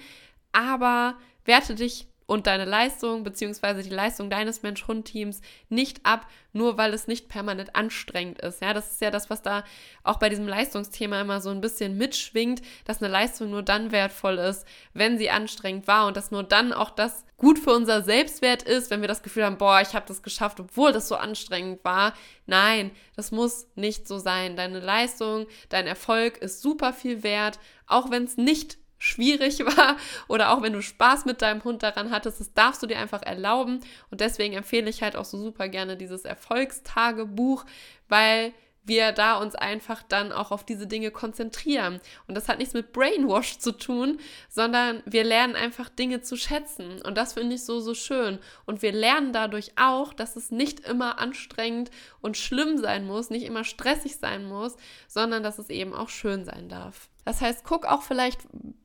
aber 0.52 1.16
werte 1.46 1.76
dich 1.76 2.09
und 2.30 2.46
deine 2.46 2.66
Leistung 2.66 3.24
bzw. 3.24 3.82
die 3.82 3.90
Leistung 3.90 4.30
deines 4.30 4.62
Mensch-Hund-Teams 4.62 5.42
nicht 5.70 6.06
ab, 6.06 6.28
nur 6.54 6.78
weil 6.78 6.94
es 6.94 7.08
nicht 7.08 7.28
permanent 7.28 7.76
anstrengend 7.76 8.40
ist. 8.40 8.62
Ja, 8.62 8.74
das 8.74 8.92
ist 8.92 9.02
ja 9.02 9.10
das, 9.10 9.32
was 9.32 9.42
da 9.42 9.64
auch 10.04 10.18
bei 10.20 10.30
diesem 10.30 10.48
Leistungsthema 10.48 11.20
immer 11.22 11.42
so 11.42 11.50
ein 11.50 11.60
bisschen 11.60 11.98
mitschwingt, 11.98 12.62
dass 12.86 13.02
eine 13.02 13.12
Leistung 13.12 13.50
nur 13.50 13.64
dann 13.64 13.92
wertvoll 13.92 14.38
ist, 14.38 14.66
wenn 14.94 15.18
sie 15.18 15.32
anstrengend 15.32 15.88
war 15.88 16.06
und 16.06 16.18
dass 16.18 16.30
nur 16.30 16.44
dann 16.44 16.72
auch 16.72 16.92
das 16.92 17.26
gut 17.36 17.58
für 17.58 17.72
unser 17.72 18.04
Selbstwert 18.04 18.62
ist, 18.62 18.92
wenn 18.92 19.02
wir 19.02 19.08
das 19.08 19.24
Gefühl 19.24 19.46
haben, 19.46 19.58
boah, 19.58 19.82
ich 19.82 19.96
habe 19.96 20.06
das 20.08 20.22
geschafft, 20.22 20.60
obwohl 20.60 20.92
das 20.92 21.08
so 21.08 21.16
anstrengend 21.16 21.84
war. 21.84 22.14
Nein, 22.46 22.92
das 23.16 23.32
muss 23.32 23.66
nicht 23.74 24.08
so 24.08 24.20
sein. 24.20 24.56
Deine 24.56 24.82
Leistung, 24.82 25.48
dein 25.70 25.88
Erfolg 25.88 26.38
ist 26.38 26.62
super 26.62 26.94
viel 26.94 27.24
wert, 27.24 27.58
auch 27.88 28.12
wenn 28.12 28.26
es 28.26 28.38
nicht 28.38 28.78
schwierig 29.00 29.60
war 29.66 29.98
oder 30.28 30.52
auch 30.52 30.62
wenn 30.62 30.74
du 30.74 30.82
Spaß 30.82 31.26
mit 31.26 31.42
deinem 31.42 31.64
Hund 31.64 31.82
daran 31.82 32.12
hattest, 32.12 32.40
das 32.40 32.54
darfst 32.54 32.84
du 32.84 32.88
dir 32.88 33.00
einfach 33.00 33.24
erlauben. 33.24 33.80
Und 34.12 34.22
deswegen 34.22 34.54
empfehle 34.54 34.90
ich 34.90 35.02
halt 35.02 35.16
auch 35.16 35.26
so 35.26 35.38
super 35.40 35.68
gerne 35.68 35.98
dieses 35.98 36.26
Erfolgstagebuch, 36.26 37.66
weil 38.08 38.54
wir 38.90 39.12
da 39.14 39.38
uns 39.38 39.56
einfach 39.56 40.04
dann 40.04 40.34
auch 40.34 40.52
auf 40.52 40.66
diese 40.66 40.88
Dinge 40.88 41.12
konzentrieren. 41.12 42.02
Und 42.28 42.36
das 42.36 42.50
hat 42.50 42.58
nichts 42.58 42.74
mit 42.74 42.92
Brainwash 42.92 43.60
zu 43.60 43.72
tun, 43.72 44.20
sondern 44.50 45.02
wir 45.06 45.24
lernen 45.24 45.56
einfach 45.56 45.90
Dinge 45.90 46.22
zu 46.22 46.36
schätzen. 46.36 47.02
Und 47.02 47.18
das 47.18 47.34
finde 47.34 47.56
ich 47.56 47.64
so, 47.64 47.80
so 47.80 47.94
schön. 47.94 48.40
Und 48.66 48.82
wir 48.82 48.92
lernen 48.92 49.32
dadurch 49.32 49.74
auch, 49.78 50.14
dass 50.14 50.36
es 50.36 50.52
nicht 50.52 50.82
immer 50.82 51.20
anstrengend 51.20 51.92
und 52.20 52.36
schlimm 52.36 52.78
sein 52.78 53.06
muss, 53.06 53.30
nicht 53.30 53.46
immer 53.46 53.64
stressig 53.64 54.18
sein 54.18 54.46
muss, 54.46 54.76
sondern 55.08 55.44
dass 55.44 55.60
es 55.60 55.70
eben 55.70 55.94
auch 55.94 56.10
schön 56.10 56.44
sein 56.44 56.68
darf. 56.68 57.10
Das 57.26 57.42
heißt, 57.42 57.64
guck 57.64 57.86
auch 57.86 58.02
vielleicht, 58.02 58.40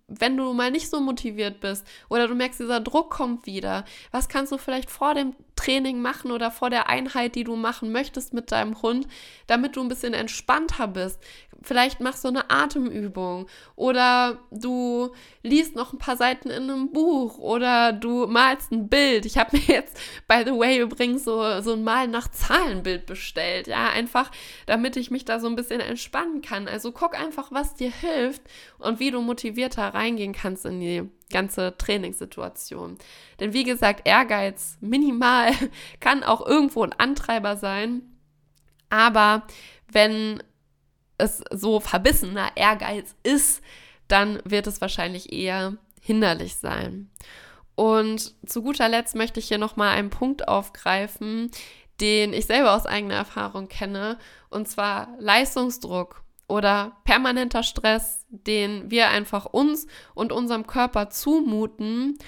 wenn 0.07 0.37
du 0.37 0.53
mal 0.53 0.71
nicht 0.71 0.91
so 0.91 1.01
motiviert 1.01 1.61
bist 1.61 1.87
oder 2.09 2.29
du 2.29 2.35
merkst, 2.35 2.61
dieser 2.61 2.81
Druck 2.81 3.11
kommt 3.11 3.47
wieder, 3.47 3.85
was 4.11 4.29
kannst 4.29 4.53
du 4.53 4.59
vielleicht 4.59 4.91
vor 4.91 5.15
dem 5.15 5.35
Training 5.57 6.01
machen 6.01 6.31
oder 6.31 6.51
vor 6.51 6.71
der 6.71 6.89
Einheit, 6.89 7.35
die 7.35 7.45
du 7.45 7.57
machen 7.57 7.91
möchtest 7.93 8.35
mit 8.35 8.53
deinem 8.53 8.83
Hund, 8.83 9.07
damit 9.47 9.77
du 9.77 9.81
ein 9.81 9.89
bisschen 9.89 10.15
entspannter 10.15 10.89
bist? 10.89 11.21
Vielleicht 11.63 12.01
machst 12.01 12.25
du 12.25 12.29
eine 12.29 12.51
Atemübung 12.51 13.47
oder 13.77 14.39
du 14.51 15.13
liest 15.43 15.77
noch 15.77 15.93
ein 15.93 15.99
paar 15.99 16.17
Seiten 16.17 16.51
in 16.51 16.71
einem 16.71 16.93
Buch 16.93 17.39
oder 17.39 17.93
du 17.93 18.27
malst 18.27 18.73
ein 18.73 18.89
Bild. 18.89 19.27
Ich 19.27 19.39
habe 19.39 19.57
mir 19.57 19.63
jetzt, 19.63 19.99
by 20.29 20.43
the 20.45 20.53
way, 20.53 20.81
übrigens 20.81 21.25
so, 21.25 21.61
so 21.61 21.73
ein 21.73 21.85
Mal 21.85 22.09
nach 22.09 22.29
Zahlenbild 22.29 23.07
bestellt. 23.07 23.67
Ja, 23.67 23.91
einfach, 23.91 24.31
damit 24.67 24.97
ich 24.97 25.11
mich 25.11 25.25
da 25.25 25.41
so 25.41 25.47
ein 25.47 25.57
bisschen 25.57 25.81
entspannen 25.81 26.43
kann. 26.43 26.69
Also 26.69 26.93
guck 26.93 27.19
einfach, 27.19 27.53
was 27.53 27.75
dir 27.75 27.91
hilft 27.91 28.43
und 28.79 29.01
wie 29.01 29.11
du 29.11 29.21
motivierter 29.21 29.95
reingehen 29.95 30.33
kannst 30.33 30.67
in 30.67 30.81
die 30.81 31.09
ganze 31.31 31.77
Trainingssituation. 31.77 32.99
Denn 33.41 33.53
wie 33.53 33.65
gesagt, 33.65 34.07
Ehrgeiz 34.07 34.79
minimal 34.81 35.51
kann 36.01 36.23
auch 36.23 36.47
irgendwo 36.47 36.83
ein 36.83 36.93
Antreiber 36.93 37.57
sein. 37.57 38.03
Aber 38.91 39.47
wenn 39.91 40.43
es 41.19 41.43
so 41.51 41.81
verbissener 41.81 42.51
Ehrgeiz 42.57 43.15
ist, 43.23 43.63
dann 44.09 44.41
wird 44.45 44.67
es 44.67 44.81
wahrscheinlich 44.81 45.33
eher 45.33 45.77
hinderlich 46.01 46.57
sein. 46.57 47.11
Und 47.75 48.35
zu 48.47 48.63
guter 48.63 48.89
Letzt 48.89 49.17
möchte 49.17 49.41
ich 49.41 49.49
hier 49.49 49.59
nochmal 49.59 49.97
einen 49.97 50.11
Punkt 50.11 50.47
aufgreifen, 50.49 51.51
den 52.01 52.33
ich 52.33 52.47
selber 52.47 52.75
aus 52.75 52.87
eigener 52.87 53.15
Erfahrung 53.15 53.69
kenne, 53.69 54.19
und 54.51 54.69
zwar 54.69 55.09
Leistungsdruck 55.19 56.23
oder 56.49 56.97
permanenter 57.05 57.63
Stress, 57.63 58.27
den 58.29 58.91
wir 58.91 59.09
einfach 59.09 59.47
uns 59.47 59.87
und 60.15 60.33
unserem 60.33 60.67
Körper 60.67 61.11
zumuten, 61.11 62.19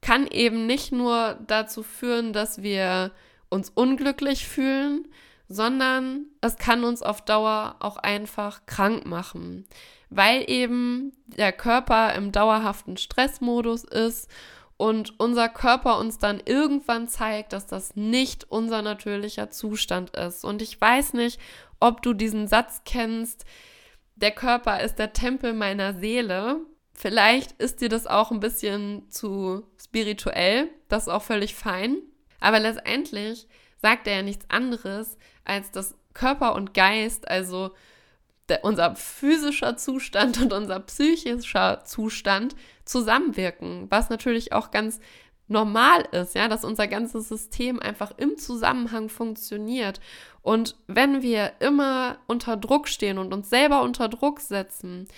kann 0.00 0.26
eben 0.26 0.66
nicht 0.66 0.92
nur 0.92 1.38
dazu 1.46 1.82
führen, 1.82 2.32
dass 2.32 2.62
wir 2.62 3.12
uns 3.50 3.70
unglücklich 3.70 4.46
fühlen, 4.46 5.08
sondern 5.48 6.26
es 6.40 6.56
kann 6.56 6.84
uns 6.84 7.02
auf 7.02 7.22
Dauer 7.22 7.76
auch 7.80 7.96
einfach 7.96 8.66
krank 8.66 9.06
machen, 9.06 9.66
weil 10.10 10.48
eben 10.48 11.12
der 11.26 11.52
Körper 11.52 12.14
im 12.14 12.32
dauerhaften 12.32 12.96
Stressmodus 12.96 13.84
ist 13.84 14.28
und 14.76 15.18
unser 15.18 15.48
Körper 15.48 15.98
uns 15.98 16.18
dann 16.18 16.40
irgendwann 16.44 17.08
zeigt, 17.08 17.52
dass 17.52 17.66
das 17.66 17.96
nicht 17.96 18.50
unser 18.50 18.80
natürlicher 18.82 19.50
Zustand 19.50 20.10
ist. 20.16 20.44
Und 20.44 20.62
ich 20.62 20.80
weiß 20.80 21.14
nicht, 21.14 21.40
ob 21.80 22.02
du 22.02 22.12
diesen 22.12 22.46
Satz 22.46 22.82
kennst, 22.84 23.44
der 24.16 24.30
Körper 24.30 24.80
ist 24.80 24.96
der 24.98 25.12
Tempel 25.12 25.52
meiner 25.52 25.94
Seele. 25.94 26.60
Vielleicht 26.92 27.52
ist 27.60 27.80
dir 27.80 27.88
das 27.88 28.06
auch 28.06 28.30
ein 28.30 28.40
bisschen 28.40 29.10
zu 29.10 29.64
spirituell, 29.80 30.68
das 30.88 31.04
ist 31.04 31.08
auch 31.08 31.22
völlig 31.22 31.54
fein. 31.54 31.96
Aber 32.40 32.60
letztendlich 32.60 33.48
sagt 33.80 34.06
er 34.06 34.16
ja 34.16 34.22
nichts 34.22 34.46
anderes, 34.48 35.16
als 35.44 35.70
dass 35.70 35.94
Körper 36.14 36.54
und 36.54 36.74
Geist, 36.74 37.28
also 37.28 37.70
der, 38.48 38.64
unser 38.64 38.96
physischer 38.96 39.76
Zustand 39.76 40.40
und 40.40 40.52
unser 40.52 40.80
psychischer 40.80 41.84
Zustand 41.84 42.56
zusammenwirken, 42.84 43.86
was 43.90 44.10
natürlich 44.10 44.52
auch 44.52 44.70
ganz 44.70 45.00
normal 45.48 46.06
ist, 46.12 46.34
ja, 46.34 46.48
dass 46.48 46.64
unser 46.64 46.86
ganzes 46.88 47.28
System 47.28 47.80
einfach 47.80 48.12
im 48.16 48.36
Zusammenhang 48.36 49.08
funktioniert. 49.08 50.00
Und 50.42 50.76
wenn 50.86 51.22
wir 51.22 51.52
immer 51.60 52.18
unter 52.26 52.56
Druck 52.56 52.88
stehen 52.88 53.18
und 53.18 53.32
uns 53.32 53.48
selber 53.50 53.82
unter 53.82 54.08
Druck 54.08 54.40
setzen, 54.40 55.08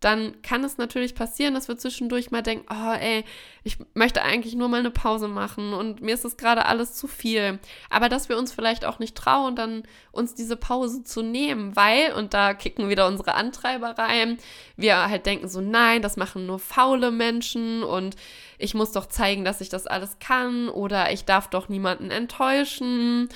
dann 0.00 0.40
kann 0.42 0.62
es 0.62 0.78
natürlich 0.78 1.14
passieren, 1.14 1.54
dass 1.54 1.66
wir 1.66 1.76
zwischendurch 1.76 2.30
mal 2.30 2.42
denken, 2.42 2.66
oh 2.70 2.92
ey, 2.92 3.24
ich 3.64 3.78
möchte 3.94 4.22
eigentlich 4.22 4.54
nur 4.54 4.68
mal 4.68 4.78
eine 4.80 4.92
Pause 4.92 5.26
machen 5.26 5.72
und 5.72 6.00
mir 6.00 6.14
ist 6.14 6.24
es 6.24 6.36
gerade 6.36 6.66
alles 6.66 6.94
zu 6.94 7.08
viel. 7.08 7.58
Aber 7.90 8.08
dass 8.08 8.28
wir 8.28 8.38
uns 8.38 8.52
vielleicht 8.52 8.84
auch 8.84 9.00
nicht 9.00 9.16
trauen, 9.16 9.56
dann 9.56 9.82
uns 10.12 10.34
diese 10.34 10.56
Pause 10.56 11.02
zu 11.02 11.22
nehmen, 11.22 11.74
weil, 11.74 12.12
und 12.12 12.32
da 12.32 12.54
kicken 12.54 12.88
wieder 12.88 13.08
unsere 13.08 13.34
Antreiber 13.34 13.98
rein, 13.98 14.38
wir 14.76 15.08
halt 15.08 15.26
denken 15.26 15.48
so, 15.48 15.60
nein, 15.60 16.00
das 16.00 16.16
machen 16.16 16.46
nur 16.46 16.60
faule 16.60 17.10
Menschen 17.10 17.82
und 17.82 18.14
ich 18.58 18.74
muss 18.74 18.92
doch 18.92 19.06
zeigen, 19.06 19.44
dass 19.44 19.60
ich 19.60 19.68
das 19.68 19.86
alles 19.88 20.18
kann 20.20 20.68
oder 20.68 21.12
ich 21.12 21.24
darf 21.24 21.48
doch 21.50 21.68
niemanden 21.68 22.10
enttäuschen 22.10 23.28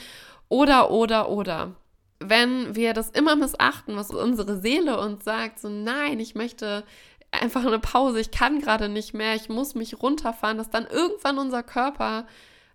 oder, 0.49 0.91
oder, 0.91 1.29
oder 1.29 1.73
wenn 2.29 2.75
wir 2.75 2.95
das 2.95 3.11
immer 3.11 3.37
missachten, 3.37 3.97
was 3.97 4.11
unsere 4.11 4.61
Seele 4.61 4.99
uns 4.99 5.25
sagt, 5.25 5.59
so 5.61 5.69
nein, 5.69 6.21
ich 6.21 6.35
möchte 6.35 6.85
einfach 7.31 7.65
eine 7.65 7.79
Pause, 7.79 8.21
ich 8.21 8.31
kann 8.31 8.61
gerade 8.61 8.89
nicht 8.89 9.15
mehr, 9.15 9.35
ich 9.35 9.49
muss 9.49 9.75
mich 9.75 10.03
runterfahren, 10.03 10.59
dass 10.59 10.71
dann 10.71 10.87
irgendwann 10.87 11.39
unser 11.39 11.63
Körper 11.63 12.27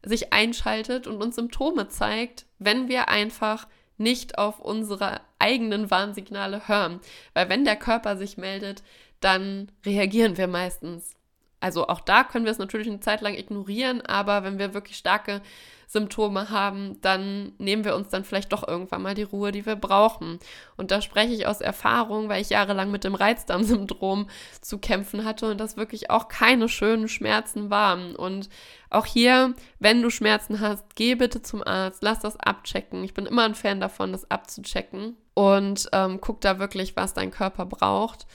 sich 0.04 0.34
einschaltet 0.34 1.08
und 1.08 1.22
uns 1.22 1.36
Symptome 1.36 1.88
zeigt, 1.90 2.46
wenn 2.60 2.88
wir 2.88 3.10
einfach 3.10 3.68
nicht 3.98 4.38
auf 4.38 4.60
unsere 4.60 5.22
eigenen 5.40 5.90
Warnsignale 5.90 6.68
hören. 6.68 7.00
Weil 7.34 7.50
wenn 7.50 7.66
der 7.66 7.76
Körper 7.76 8.18
sich 8.18 8.38
meldet, 8.38 8.84
dann 9.20 9.72
reagieren 9.86 10.38
wir 10.38 10.48
meistens. 10.48 11.16
Also 11.60 11.88
auch 11.88 12.02
da 12.02 12.24
können 12.24 12.46
wir 12.46 12.52
es 12.52 12.60
natürlich 12.60 12.88
eine 12.88 13.00
Zeit 13.00 13.22
lang 13.22 13.34
ignorieren, 13.34 14.02
aber 14.02 14.44
wenn 14.44 14.60
wir 14.60 14.74
wirklich 14.74 14.98
starke 14.98 15.42
Symptome 15.89 16.50
haben, 16.50 17.00
dann 17.02 17.54
nehmen 17.60 17.86
wir 17.86 17.95
uns 17.95 18.10
dann 18.10 18.26
vielleicht 18.26 18.52
doch 18.52 18.67
irgendwann 18.67 19.02
mal 19.02 19.15
die 19.15 19.23
Ruhe, 19.23 19.54
die 19.54 19.65
wir 19.65 19.78
brauchen. 19.78 20.38
Und 20.76 20.91
da 20.91 21.02
spreche 21.02 21.34
ich 21.34 21.47
aus 21.47 21.62
Erfahrung, 21.62 22.28
weil 22.28 22.41
ich 22.41 22.50
jahrelang 22.50 22.91
mit 22.91 23.06
dem 23.06 23.15
Reizdarmsyndrom 23.15 24.30
zu 24.60 24.80
kämpfen 24.80 25.23
hatte 25.23 25.50
und 25.50 25.60
das 25.60 25.78
wirklich 25.78 26.10
auch 26.10 26.28
keine 26.28 26.67
schönen 26.67 27.08
Schmerzen 27.08 27.69
waren. 27.69 28.17
Und 28.17 28.50
auch 28.89 29.06
hier, 29.06 29.54
wenn 29.80 30.02
du 30.02 30.10
Schmerzen 30.10 30.60
hast, 30.60 30.95
geh 30.95 31.15
bitte 31.15 31.41
zum 31.41 31.63
Arzt, 31.63 32.04
lass 32.04 32.19
das 32.19 32.38
abchecken. 32.38 33.06
Ich 33.06 33.13
bin 33.13 33.26
immer 33.26 33.45
ein 33.45 33.56
Fan 33.56 33.80
davon, 33.80 34.12
das 34.12 34.30
abzuchecken. 34.30 35.15
Und 35.36 35.88
ähm, 35.93 36.19
guck 36.19 36.41
da 36.41 36.60
wirklich, 36.60 36.97
was 36.97 37.13
dein 37.13 37.32
Körper 37.32 37.65
braucht 37.65 38.28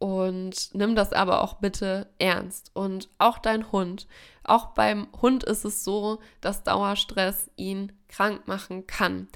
und 0.00 0.74
nimm 0.74 0.96
das 0.96 1.12
aber 1.12 1.42
auch 1.42 1.54
bitte 1.54 2.08
ernst. 2.18 2.70
Und 2.72 3.10
auch 3.18 3.38
dein 3.38 3.70
Hund. 3.70 4.08
Auch 4.42 4.68
beim 4.68 5.08
Hund 5.20 5.44
ist 5.44 5.66
es 5.66 5.84
so, 5.84 6.20
dass 6.40 6.64
Dauerstress 6.64 7.50
ihn 7.56 7.92
krank 8.08 8.48
machen 8.48 8.86
kann. 8.86 9.28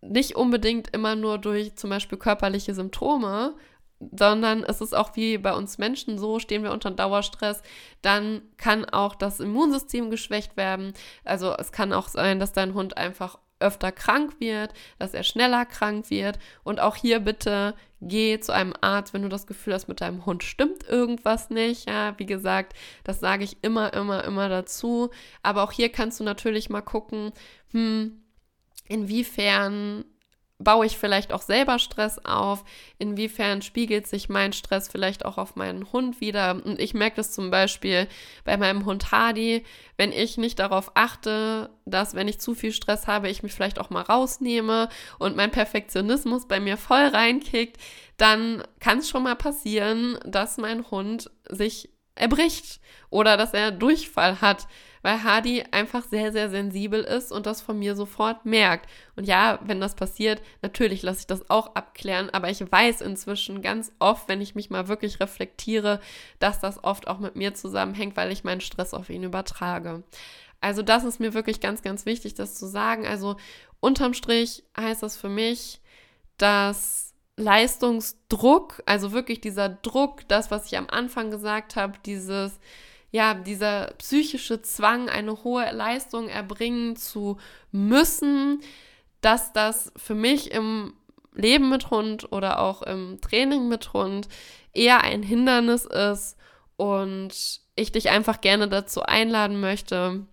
Nicht 0.00 0.36
unbedingt 0.36 0.88
immer 0.94 1.16
nur 1.16 1.36
durch 1.36 1.76
zum 1.76 1.90
Beispiel 1.90 2.16
körperliche 2.16 2.74
Symptome, 2.74 3.54
sondern 4.00 4.64
es 4.64 4.80
ist 4.80 4.94
auch 4.94 5.16
wie 5.16 5.36
bei 5.36 5.52
uns 5.52 5.76
Menschen 5.76 6.18
so, 6.18 6.38
stehen 6.38 6.62
wir 6.62 6.72
unter 6.72 6.90
Dauerstress, 6.90 7.62
dann 8.00 8.40
kann 8.56 8.86
auch 8.86 9.14
das 9.14 9.38
Immunsystem 9.38 10.10
geschwächt 10.10 10.56
werden. 10.56 10.94
Also 11.24 11.54
es 11.58 11.72
kann 11.72 11.92
auch 11.92 12.08
sein, 12.08 12.40
dass 12.40 12.52
dein 12.52 12.72
Hund 12.72 12.96
einfach 12.96 13.38
öfter 13.60 13.92
krank 13.92 14.40
wird, 14.40 14.72
dass 14.98 15.14
er 15.14 15.22
schneller 15.22 15.64
krank 15.64 16.10
wird. 16.10 16.38
Und 16.64 16.80
auch 16.80 16.96
hier 16.96 17.20
bitte 17.20 17.74
geh 18.00 18.38
zu 18.40 18.52
einem 18.52 18.74
Arzt, 18.80 19.14
wenn 19.14 19.22
du 19.22 19.28
das 19.28 19.46
Gefühl 19.46 19.74
hast, 19.74 19.88
mit 19.88 20.00
deinem 20.00 20.26
Hund 20.26 20.42
stimmt 20.42 20.86
irgendwas 20.88 21.50
nicht. 21.50 21.88
Ja, 21.88 22.18
wie 22.18 22.26
gesagt, 22.26 22.74
das 23.04 23.20
sage 23.20 23.44
ich 23.44 23.62
immer, 23.62 23.92
immer, 23.94 24.24
immer 24.24 24.48
dazu. 24.48 25.10
Aber 25.42 25.62
auch 25.62 25.72
hier 25.72 25.90
kannst 25.90 26.20
du 26.20 26.24
natürlich 26.24 26.68
mal 26.70 26.82
gucken, 26.82 27.32
hm, 27.70 28.22
inwiefern 28.88 30.04
baue 30.58 30.86
ich 30.86 30.96
vielleicht 30.96 31.32
auch 31.32 31.42
selber 31.42 31.78
Stress 31.78 32.18
auf? 32.24 32.64
Inwiefern 32.98 33.62
spiegelt 33.62 34.06
sich 34.06 34.28
mein 34.28 34.52
Stress 34.52 34.88
vielleicht 34.88 35.24
auch 35.24 35.36
auf 35.36 35.56
meinen 35.56 35.92
Hund 35.92 36.20
wieder? 36.20 36.60
Und 36.64 36.80
ich 36.80 36.94
merke 36.94 37.16
das 37.16 37.32
zum 37.32 37.50
Beispiel 37.50 38.08
bei 38.44 38.56
meinem 38.56 38.84
Hund 38.84 39.10
Hardy, 39.10 39.64
wenn 39.96 40.12
ich 40.12 40.38
nicht 40.38 40.58
darauf 40.58 40.92
achte, 40.94 41.70
dass 41.84 42.14
wenn 42.14 42.28
ich 42.28 42.40
zu 42.40 42.54
viel 42.54 42.72
Stress 42.72 43.06
habe, 43.06 43.28
ich 43.28 43.42
mich 43.42 43.52
vielleicht 43.52 43.78
auch 43.78 43.90
mal 43.90 44.02
rausnehme 44.02 44.88
und 45.18 45.36
mein 45.36 45.50
Perfektionismus 45.50 46.46
bei 46.46 46.60
mir 46.60 46.76
voll 46.76 47.06
reinkickt, 47.06 47.78
dann 48.16 48.62
kann 48.80 48.98
es 48.98 49.08
schon 49.08 49.24
mal 49.24 49.36
passieren, 49.36 50.18
dass 50.24 50.56
mein 50.56 50.90
Hund 50.90 51.30
sich 51.48 51.90
erbricht 52.14 52.80
oder 53.10 53.36
dass 53.36 53.52
er 53.54 53.72
Durchfall 53.72 54.40
hat, 54.40 54.68
weil 55.04 55.22
Hardy 55.22 55.62
einfach 55.70 56.02
sehr, 56.02 56.32
sehr 56.32 56.48
sensibel 56.48 57.02
ist 57.02 57.30
und 57.30 57.44
das 57.44 57.60
von 57.60 57.78
mir 57.78 57.94
sofort 57.94 58.46
merkt. 58.46 58.88
Und 59.16 59.24
ja, 59.24 59.58
wenn 59.62 59.78
das 59.78 59.94
passiert, 59.94 60.40
natürlich 60.62 61.02
lasse 61.02 61.20
ich 61.20 61.26
das 61.26 61.50
auch 61.50 61.74
abklären, 61.74 62.30
aber 62.30 62.48
ich 62.48 62.60
weiß 62.60 63.02
inzwischen 63.02 63.60
ganz 63.60 63.92
oft, 63.98 64.28
wenn 64.28 64.40
ich 64.40 64.54
mich 64.54 64.70
mal 64.70 64.88
wirklich 64.88 65.20
reflektiere, 65.20 66.00
dass 66.38 66.58
das 66.58 66.82
oft 66.82 67.06
auch 67.06 67.18
mit 67.18 67.36
mir 67.36 67.52
zusammenhängt, 67.52 68.16
weil 68.16 68.32
ich 68.32 68.44
meinen 68.44 68.62
Stress 68.62 68.94
auf 68.94 69.10
ihn 69.10 69.24
übertrage. 69.24 70.04
Also 70.62 70.80
das 70.80 71.04
ist 71.04 71.20
mir 71.20 71.34
wirklich 71.34 71.60
ganz, 71.60 71.82
ganz 71.82 72.06
wichtig, 72.06 72.32
das 72.32 72.54
zu 72.54 72.64
sagen. 72.64 73.06
Also 73.06 73.36
unterm 73.80 74.14
Strich 74.14 74.64
heißt 74.74 75.02
das 75.02 75.18
für 75.18 75.28
mich, 75.28 75.82
dass 76.38 77.12
Leistungsdruck, 77.36 78.82
also 78.86 79.12
wirklich 79.12 79.42
dieser 79.42 79.68
Druck, 79.68 80.26
das, 80.28 80.50
was 80.50 80.64
ich 80.64 80.78
am 80.78 80.88
Anfang 80.88 81.30
gesagt 81.30 81.76
habe, 81.76 81.98
dieses 82.06 82.58
ja, 83.14 83.32
dieser 83.34 83.92
psychische 83.98 84.60
Zwang, 84.62 85.08
eine 85.08 85.44
hohe 85.44 85.70
Leistung 85.70 86.28
erbringen 86.28 86.96
zu 86.96 87.36
müssen, 87.70 88.60
dass 89.20 89.52
das 89.52 89.92
für 89.96 90.16
mich 90.16 90.50
im 90.50 90.94
Leben 91.32 91.70
mit 91.70 91.92
Hund 91.92 92.32
oder 92.32 92.58
auch 92.58 92.82
im 92.82 93.20
Training 93.20 93.68
mit 93.68 93.92
Hund 93.92 94.26
eher 94.72 95.02
ein 95.02 95.22
Hindernis 95.22 95.84
ist 95.84 96.36
und 96.76 97.60
ich 97.76 97.92
dich 97.92 98.10
einfach 98.10 98.40
gerne 98.40 98.66
dazu 98.66 99.04
einladen 99.04 99.60
möchte, 99.60 100.26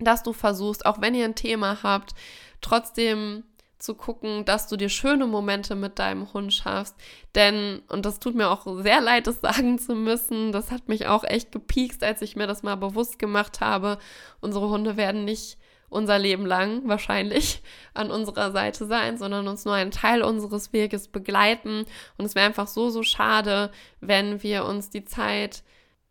dass 0.00 0.24
du 0.24 0.32
versuchst, 0.32 0.86
auch 0.86 1.00
wenn 1.00 1.14
ihr 1.14 1.24
ein 1.24 1.36
Thema 1.36 1.84
habt, 1.84 2.14
trotzdem 2.60 3.44
zu 3.78 3.94
gucken, 3.94 4.44
dass 4.44 4.66
du 4.66 4.76
dir 4.76 4.88
schöne 4.88 5.26
Momente 5.26 5.74
mit 5.74 5.98
deinem 5.98 6.32
Hund 6.32 6.52
schaffst. 6.52 6.96
Denn, 7.34 7.82
und 7.88 8.04
das 8.04 8.18
tut 8.18 8.34
mir 8.34 8.50
auch 8.50 8.66
sehr 8.82 9.00
leid, 9.00 9.26
das 9.26 9.40
sagen 9.42 9.78
zu 9.78 9.94
müssen, 9.94 10.52
das 10.52 10.70
hat 10.70 10.88
mich 10.88 11.06
auch 11.06 11.24
echt 11.24 11.52
gepiekst, 11.52 12.02
als 12.02 12.22
ich 12.22 12.36
mir 12.36 12.46
das 12.46 12.62
mal 12.62 12.76
bewusst 12.76 13.18
gemacht 13.18 13.60
habe. 13.60 13.98
Unsere 14.40 14.68
Hunde 14.68 14.96
werden 14.96 15.24
nicht 15.24 15.58
unser 15.90 16.18
Leben 16.18 16.44
lang 16.44 16.82
wahrscheinlich 16.86 17.62
an 17.94 18.10
unserer 18.10 18.50
Seite 18.50 18.86
sein, 18.86 19.16
sondern 19.16 19.48
uns 19.48 19.64
nur 19.64 19.74
einen 19.74 19.90
Teil 19.90 20.22
unseres 20.22 20.72
Weges 20.72 21.08
begleiten. 21.08 21.84
Und 22.16 22.24
es 22.24 22.34
wäre 22.34 22.46
einfach 22.46 22.68
so, 22.68 22.90
so 22.90 23.02
schade, 23.02 23.70
wenn 24.00 24.42
wir 24.42 24.64
uns 24.64 24.90
die 24.90 25.04
Zeit 25.04 25.62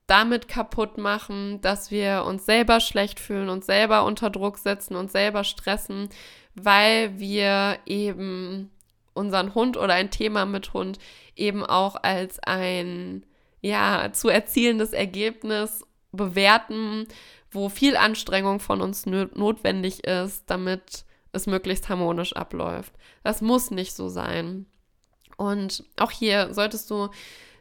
damit 0.07 0.47
kaputt 0.47 0.97
machen, 0.97 1.59
dass 1.61 1.91
wir 1.91 2.23
uns 2.25 2.45
selber 2.45 2.79
schlecht 2.79 3.19
fühlen, 3.19 3.49
uns 3.49 3.65
selber 3.65 4.05
unter 4.05 4.29
Druck 4.29 4.57
setzen, 4.57 4.95
uns 4.95 5.11
selber 5.11 5.43
stressen, 5.43 6.09
weil 6.59 7.19
wir 7.19 7.79
eben 7.85 8.71
unseren 9.13 9.55
Hund 9.55 9.77
oder 9.77 9.93
ein 9.93 10.11
Thema 10.11 10.45
mit 10.45 10.73
Hund 10.73 10.99
eben 11.35 11.65
auch 11.65 11.95
als 12.01 12.39
ein 12.39 13.25
ja 13.61 14.11
zu 14.11 14.29
erzielendes 14.29 14.93
Ergebnis 14.93 15.83
bewerten, 16.11 17.07
wo 17.51 17.69
viel 17.69 17.95
Anstrengung 17.95 18.59
von 18.59 18.81
uns 18.81 19.05
notwendig 19.05 20.05
ist, 20.05 20.49
damit 20.49 21.05
es 21.31 21.47
möglichst 21.47 21.89
harmonisch 21.89 22.35
abläuft. 22.35 22.93
Das 23.23 23.41
muss 23.41 23.71
nicht 23.71 23.93
so 23.93 24.09
sein. 24.09 24.65
Und 25.37 25.83
auch 25.97 26.11
hier 26.11 26.53
solltest 26.53 26.89
du 26.89 27.09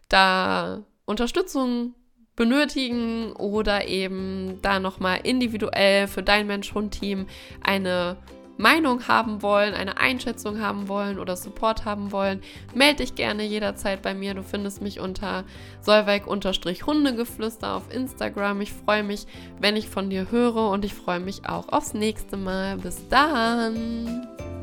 da 0.08 0.82
Unterstützung 1.04 1.94
benötigen 2.36 3.32
oder 3.32 3.88
eben 3.88 4.60
da 4.62 4.78
nochmal 4.78 5.20
individuell 5.22 6.06
für 6.06 6.22
dein 6.22 6.46
Mensch-Hund-Team 6.46 7.26
eine 7.62 8.16
Meinung 8.56 9.08
haben 9.08 9.42
wollen, 9.42 9.74
eine 9.74 9.98
Einschätzung 9.98 10.60
haben 10.60 10.88
wollen 10.88 11.18
oder 11.18 11.36
Support 11.36 11.84
haben 11.84 12.12
wollen, 12.12 12.42
melde 12.74 12.96
dich 12.96 13.14
gerne 13.14 13.44
jederzeit 13.44 14.02
bei 14.02 14.14
mir. 14.14 14.34
Du 14.34 14.42
findest 14.42 14.82
mich 14.82 15.00
unter 15.00 15.44
solveig-hundegeflüster 15.80 17.74
auf 17.74 17.92
Instagram. 17.94 18.60
Ich 18.60 18.72
freue 18.72 19.02
mich, 19.02 19.26
wenn 19.60 19.76
ich 19.76 19.88
von 19.88 20.10
dir 20.10 20.30
höre 20.30 20.70
und 20.70 20.84
ich 20.84 20.94
freue 20.94 21.20
mich 21.20 21.48
auch 21.48 21.68
aufs 21.68 21.94
nächste 21.94 22.36
Mal. 22.36 22.78
Bis 22.78 23.06
dann! 23.08 24.55